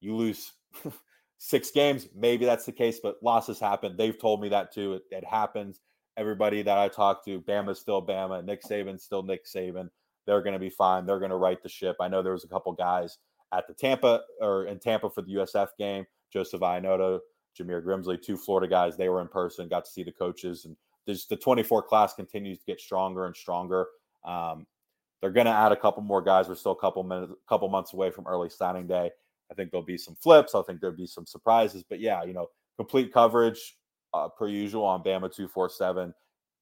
[0.00, 0.52] you lose
[1.42, 3.96] six games, maybe that's the case, but losses happen.
[3.96, 4.94] They've told me that too.
[4.94, 5.80] It, it happens.
[6.18, 9.88] Everybody that I talk to, Bama's still Bama, Nick Saban's still Nick Saban.
[10.26, 11.06] They're going to be fine.
[11.06, 11.96] They're going to right the ship.
[11.98, 13.16] I know there was a couple guys
[13.54, 16.04] at the Tampa or in Tampa for the USF game.
[16.30, 17.20] Joseph Ionata,
[17.58, 18.98] Jameer Grimsley, two Florida guys.
[18.98, 20.76] They were in person, got to see the coaches, and
[21.08, 23.86] just the 24 class continues to get stronger and stronger.
[24.24, 24.66] Um,
[25.22, 26.48] they're going to add a couple more guys.
[26.48, 29.10] We're still a couple minutes, a couple months away from early signing day.
[29.50, 30.54] I think there'll be some flips.
[30.54, 31.82] I think there'll be some surprises.
[31.88, 33.76] But yeah, you know, complete coverage
[34.14, 36.14] uh, per usual on Bama 247.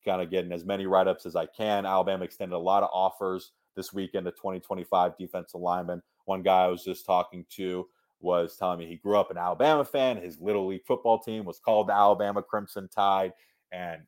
[0.05, 1.84] Kind of getting as many write ups as I can.
[1.84, 6.03] Alabama extended a lot of offers this weekend to 2025 defensive linemen.
[6.24, 7.86] One guy I was just talking to
[8.20, 10.16] was telling me he grew up an Alabama fan.
[10.16, 13.32] His little league football team was called the Alabama Crimson Tide.
[13.70, 14.03] And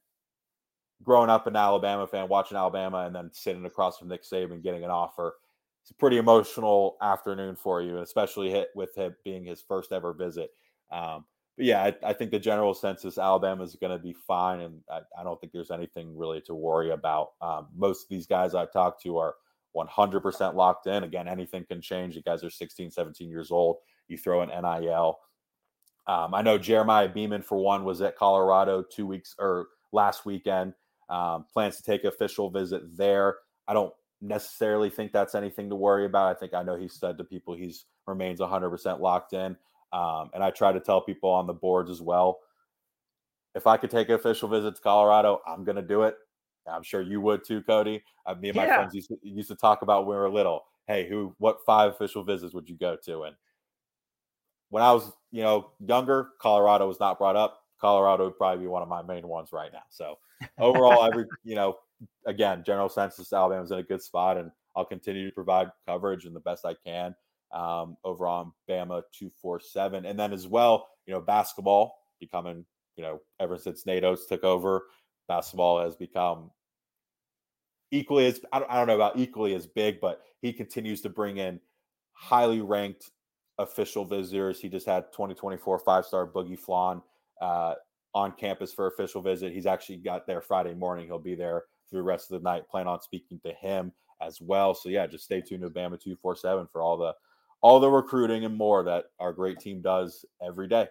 [1.02, 4.84] growing up an Alabama fan, watching Alabama, and then sitting across from Nick Saban, getting
[4.84, 5.34] an offer.
[5.82, 10.12] It's a pretty emotional afternoon for you, especially hit with it being his first ever
[10.12, 10.50] visit.
[10.90, 11.24] Um,
[11.56, 14.80] but yeah, I, I, think the general census Alabama is going to be fine, and
[14.90, 17.32] I, I, don't think there's anything really to worry about.
[17.40, 19.34] Um, most of these guys I've talked to are
[19.76, 21.04] 100% locked in.
[21.04, 22.16] Again, anything can change.
[22.16, 23.76] You guys are 16, 17 years old.
[24.08, 25.18] You throw an NIL.
[26.06, 30.74] Um, I know Jeremiah Beaman, for one, was at Colorado two weeks or last weekend.
[31.08, 33.36] Um, plans to take official visit there.
[33.68, 36.34] I don't necessarily think that's anything to worry about.
[36.34, 39.56] I think I know he said to people he's remains 100% locked in.
[39.92, 42.40] Um, and I try to tell people on the boards as well.
[43.54, 46.14] If I could take an official visit to Colorado, I'm going to do it.
[46.70, 48.02] I'm sure you would too, Cody.
[48.26, 48.76] Uh, me and my yeah.
[48.76, 50.64] friends used to, used to talk about when we were little.
[50.86, 51.34] Hey, who?
[51.38, 53.22] What five official visits would you go to?
[53.22, 53.34] And
[54.68, 57.62] when I was, you know, younger, Colorado was not brought up.
[57.80, 59.82] Colorado would probably be one of my main ones right now.
[59.88, 60.18] So
[60.58, 61.76] overall, every you know,
[62.26, 66.34] again, general census, Alabama's in a good spot, and I'll continue to provide coverage and
[66.34, 67.14] the best I can
[67.52, 72.64] um, over on Bama two four seven, and then as well, you know, basketball becoming,
[72.96, 74.84] you know, ever since Nate Oats took over,
[75.28, 76.50] basketball has become
[77.90, 81.08] equally as I don't, I don't know about equally as big, but he continues to
[81.08, 81.60] bring in
[82.12, 83.10] highly ranked
[83.58, 84.60] official visitors.
[84.60, 87.02] He just had 2024 five star Boogie Fland
[87.40, 87.74] uh,
[88.14, 89.52] on campus for official visit.
[89.52, 91.06] He's actually got there Friday morning.
[91.06, 92.68] He'll be there through the rest of the night.
[92.68, 94.74] Plan on speaking to him as well.
[94.74, 97.14] So yeah, just stay tuned to Bama 247 for all the
[97.62, 100.88] all the recruiting and more that our great team does every day.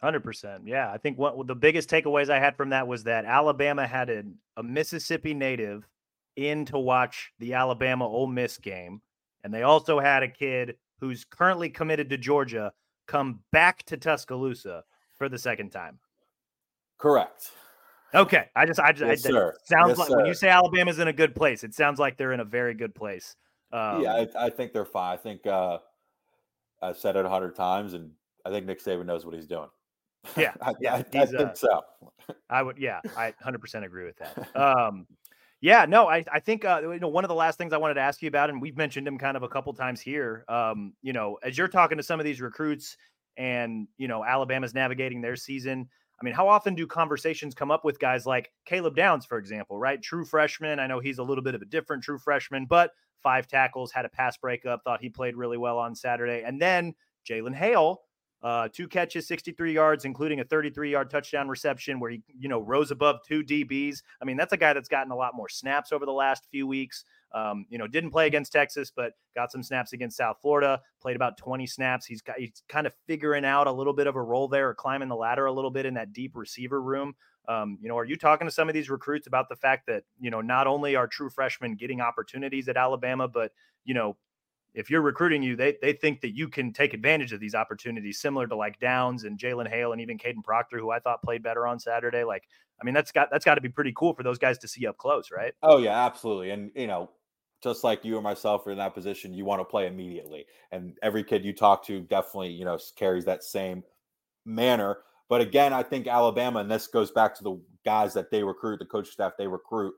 [0.00, 0.62] Hundred percent.
[0.66, 4.10] Yeah, I think what the biggest takeaways I had from that was that Alabama had
[4.10, 4.22] a,
[4.56, 5.88] a Mississippi native
[6.36, 9.00] in to watch the Alabama Ole Miss game,
[9.42, 12.72] and they also had a kid who's currently committed to Georgia
[13.06, 14.84] come back to Tuscaloosa
[15.16, 15.98] for the second time.
[16.98, 17.50] Correct.
[18.14, 19.54] Okay, I just, I just, yes, I, sir.
[19.64, 20.16] sounds yes, like sir.
[20.16, 22.74] when you say Alabama's in a good place, it sounds like they're in a very
[22.74, 23.36] good place.
[23.72, 25.12] Um, yeah, I, I, think they're fine.
[25.12, 25.78] I think uh,
[26.80, 28.10] I've said it a hundred times, and
[28.46, 29.68] I think Nick Saban knows what he's doing.
[30.36, 31.82] Yeah, I, yeah, I, I think uh, so.
[32.48, 34.56] I would, yeah, I 100% agree with that.
[34.56, 35.06] Um,
[35.60, 37.94] yeah, no, I, I think uh, you know one of the last things I wanted
[37.94, 40.44] to ask you about, and we've mentioned him kind of a couple times here.
[40.48, 42.96] Um, you know, as you're talking to some of these recruits,
[43.36, 45.88] and you know Alabama's navigating their season.
[46.20, 49.78] I mean, how often do conversations come up with guys like Caleb Downs, for example,
[49.78, 50.02] right?
[50.02, 50.80] True freshman.
[50.80, 52.90] I know he's a little bit of a different true freshman, but
[53.22, 56.42] five tackles, had a pass breakup, thought he played really well on Saturday.
[56.44, 56.94] And then
[57.28, 58.02] Jalen Hale,
[58.42, 62.60] uh, two catches, 63 yards, including a 33 yard touchdown reception where he, you know,
[62.60, 64.02] rose above two DBs.
[64.22, 66.66] I mean, that's a guy that's gotten a lot more snaps over the last few
[66.66, 67.04] weeks.
[67.34, 70.80] Um, you know, didn't play against Texas, but got some snaps against South Florida.
[71.02, 72.06] Played about 20 snaps.
[72.06, 74.74] He's got he's kind of figuring out a little bit of a role there, or
[74.74, 77.14] climbing the ladder a little bit in that deep receiver room.
[77.48, 80.04] Um, you know, are you talking to some of these recruits about the fact that
[80.20, 83.52] you know not only are true freshmen getting opportunities at Alabama, but
[83.84, 84.16] you know
[84.74, 88.20] if you're recruiting you, they they think that you can take advantage of these opportunities,
[88.20, 91.42] similar to like Downs and Jalen Hale and even Kadyn Proctor, who I thought played
[91.42, 92.24] better on Saturday.
[92.24, 92.44] Like,
[92.80, 94.86] I mean, that's got that's got to be pretty cool for those guys to see
[94.86, 95.52] up close, right?
[95.62, 96.50] Oh yeah, absolutely.
[96.50, 97.10] And you know,
[97.62, 100.46] just like you or myself are in that position, you want to play immediately.
[100.70, 103.82] And every kid you talk to definitely, you know, carries that same
[104.44, 104.98] manner.
[105.28, 108.78] But again, I think Alabama, and this goes back to the guys that they recruit,
[108.78, 109.94] the coach staff they recruit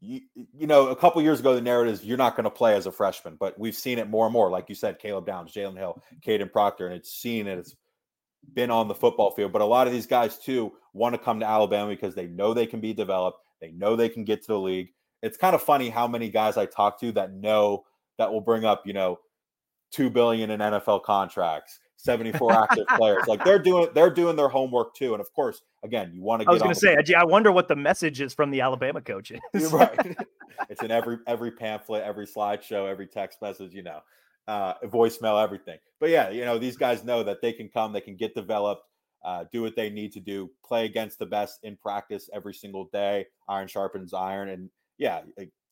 [0.00, 2.74] you, you know, a couple years ago, the narrative is you're not going to play
[2.74, 4.50] as a freshman, but we've seen it more and more.
[4.50, 7.58] Like you said, Caleb Downs, Jalen Hill, Kadyn Proctor, and it's seen it.
[7.58, 7.74] It's
[8.52, 9.52] been on the football field.
[9.52, 12.54] But a lot of these guys, too, want to come to Alabama because they know
[12.54, 13.40] they can be developed.
[13.60, 14.88] They know they can get to the league.
[15.22, 17.84] It's kind of funny how many guys I talk to that know
[18.18, 19.18] that will bring up, you know,
[19.90, 23.26] two billion in NFL contracts, 74 active players.
[23.26, 25.12] Like they're doing they're doing their homework too.
[25.12, 27.52] And of course, again, you want to get I was going to say, I wonder
[27.52, 29.40] what the message is from the Alabama coaches.
[29.52, 30.16] You're right.
[30.70, 34.00] it's in every every pamphlet, every slideshow, every text message, you know.
[34.48, 35.76] Uh, voicemail, everything.
[35.98, 38.84] But yeah, you know, these guys know that they can come, they can get developed,
[39.24, 42.88] uh, do what they need to do, play against the best in practice every single
[42.92, 43.26] day.
[43.48, 44.50] Iron sharpens iron.
[44.50, 45.22] And yeah,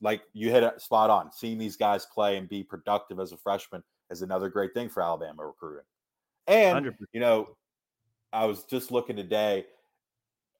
[0.01, 1.31] like you hit it spot on.
[1.33, 5.03] Seeing these guys play and be productive as a freshman is another great thing for
[5.03, 5.85] Alabama recruiting.
[6.47, 6.95] And 100%.
[7.13, 7.57] you know,
[8.33, 9.67] I was just looking today.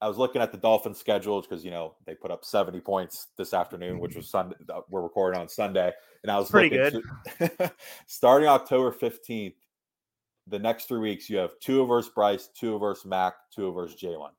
[0.01, 3.27] I was looking at the Dolphins schedule because you know they put up 70 points
[3.37, 4.55] this afternoon, which was Sunday.
[4.69, 5.91] Uh, we're recording on Sunday,
[6.23, 7.01] and I was pretty good.
[7.39, 7.71] To,
[8.07, 9.55] starting October 15th,
[10.47, 14.31] the next three weeks you have Tua versus Bryce, Tua versus Mac, Tua versus Jalen.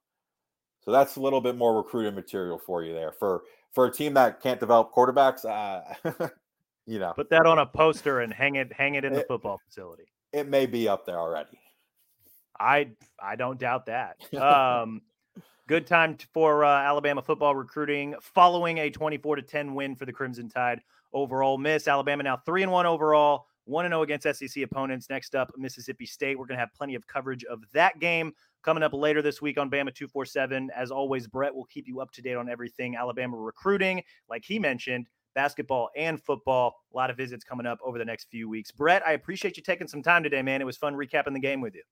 [0.80, 3.42] So that's a little bit more recruiting material for you there for
[3.72, 5.44] for a team that can't develop quarterbacks.
[5.44, 6.28] Uh,
[6.86, 9.28] you know, put that on a poster and hang it hang it in the it,
[9.28, 10.04] football facility
[10.36, 11.58] it may be up there already.
[12.60, 14.16] I I don't doubt that.
[14.34, 15.02] Um,
[15.68, 20.12] Good time for uh, Alabama football recruiting following a 24 to 10 win for the
[20.12, 20.80] Crimson Tide
[21.12, 21.88] over Ole Miss.
[21.88, 25.10] Alabama now 3 and 1 overall, 1 and 0 against SEC opponents.
[25.10, 26.38] Next up, Mississippi State.
[26.38, 28.32] We're going to have plenty of coverage of that game
[28.62, 30.70] coming up later this week on Bama 247.
[30.70, 34.60] As always, Brett will keep you up to date on everything Alabama recruiting, like he
[34.60, 36.74] mentioned, basketball and football.
[36.92, 38.72] A lot of visits coming up over the next few weeks.
[38.72, 40.60] Brett, I appreciate you taking some time today, man.
[40.60, 41.82] It was fun recapping the game with you.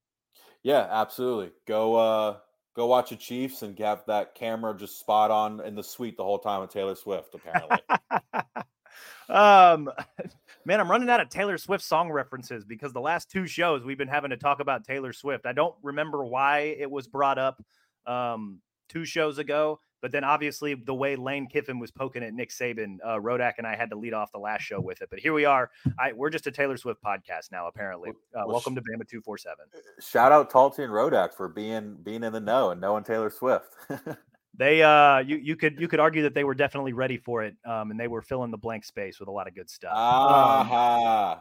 [0.64, 1.53] Yeah, absolutely.
[1.68, 2.38] Go uh
[2.74, 6.24] go watch the Chiefs and have that camera just spot on in the suite the
[6.24, 7.78] whole time with Taylor Swift, apparently.
[9.28, 9.90] um
[10.64, 13.99] man, I'm running out of Taylor Swift song references because the last two shows we've
[13.99, 15.45] been having to talk about Taylor Swift.
[15.45, 17.62] I don't remember why it was brought up
[18.07, 19.80] um two shows ago.
[20.05, 23.66] But then obviously the way Lane Kiffin was poking at Nick Saban, uh, Rodak and
[23.66, 25.09] I had to lead off the last show with it.
[25.09, 25.70] But here we are.
[25.98, 28.11] I, we're just a Taylor Swift podcast now, apparently.
[28.11, 29.64] Uh, well, welcome to Bama two four seven.
[29.74, 33.30] Uh, shout out Talty and Rodak for being being in the know and knowing Taylor
[33.30, 33.76] Swift.
[34.55, 37.57] they uh you you could you could argue that they were definitely ready for it
[37.64, 41.36] um and they were filling the blank space with a lot of good stuff uh-huh.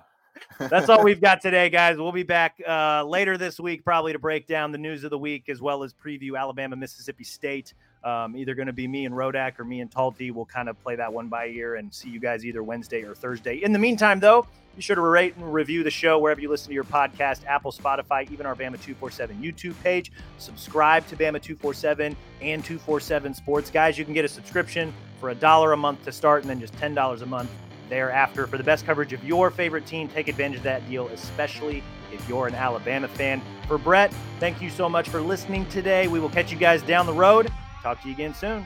[0.60, 4.14] um, that's all we've got today guys we'll be back uh later this week probably
[4.14, 7.76] to break down the news of the week as well as preview alabama mississippi state
[8.04, 10.32] um, either going to be me and Rodak or me and Talty.
[10.32, 13.16] We'll kind of play that one by ear and see you guys either Wednesday or
[13.16, 13.64] Thursday.
[13.64, 14.46] In the meantime, though,
[14.76, 17.72] be sure to rate and review the show wherever you listen to your podcast Apple,
[17.72, 20.12] Spotify, even our Bama 247 YouTube page.
[20.40, 23.70] Subscribe to Bama 247 and 247 Sports.
[23.70, 26.60] Guys, you can get a subscription for a dollar a month to start and then
[26.60, 27.52] just $10 a month
[27.88, 28.48] thereafter.
[28.48, 32.28] For the best coverage of your favorite team, take advantage of that deal, especially if
[32.28, 33.42] you're an Alabama fan.
[33.68, 36.08] For Brett, thank you so much for listening today.
[36.08, 37.52] We will catch you guys down the road.
[37.84, 38.66] Talk to you again soon.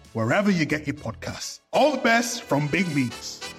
[0.13, 1.59] wherever you get your podcasts.
[1.73, 3.50] All the best from Big Meats.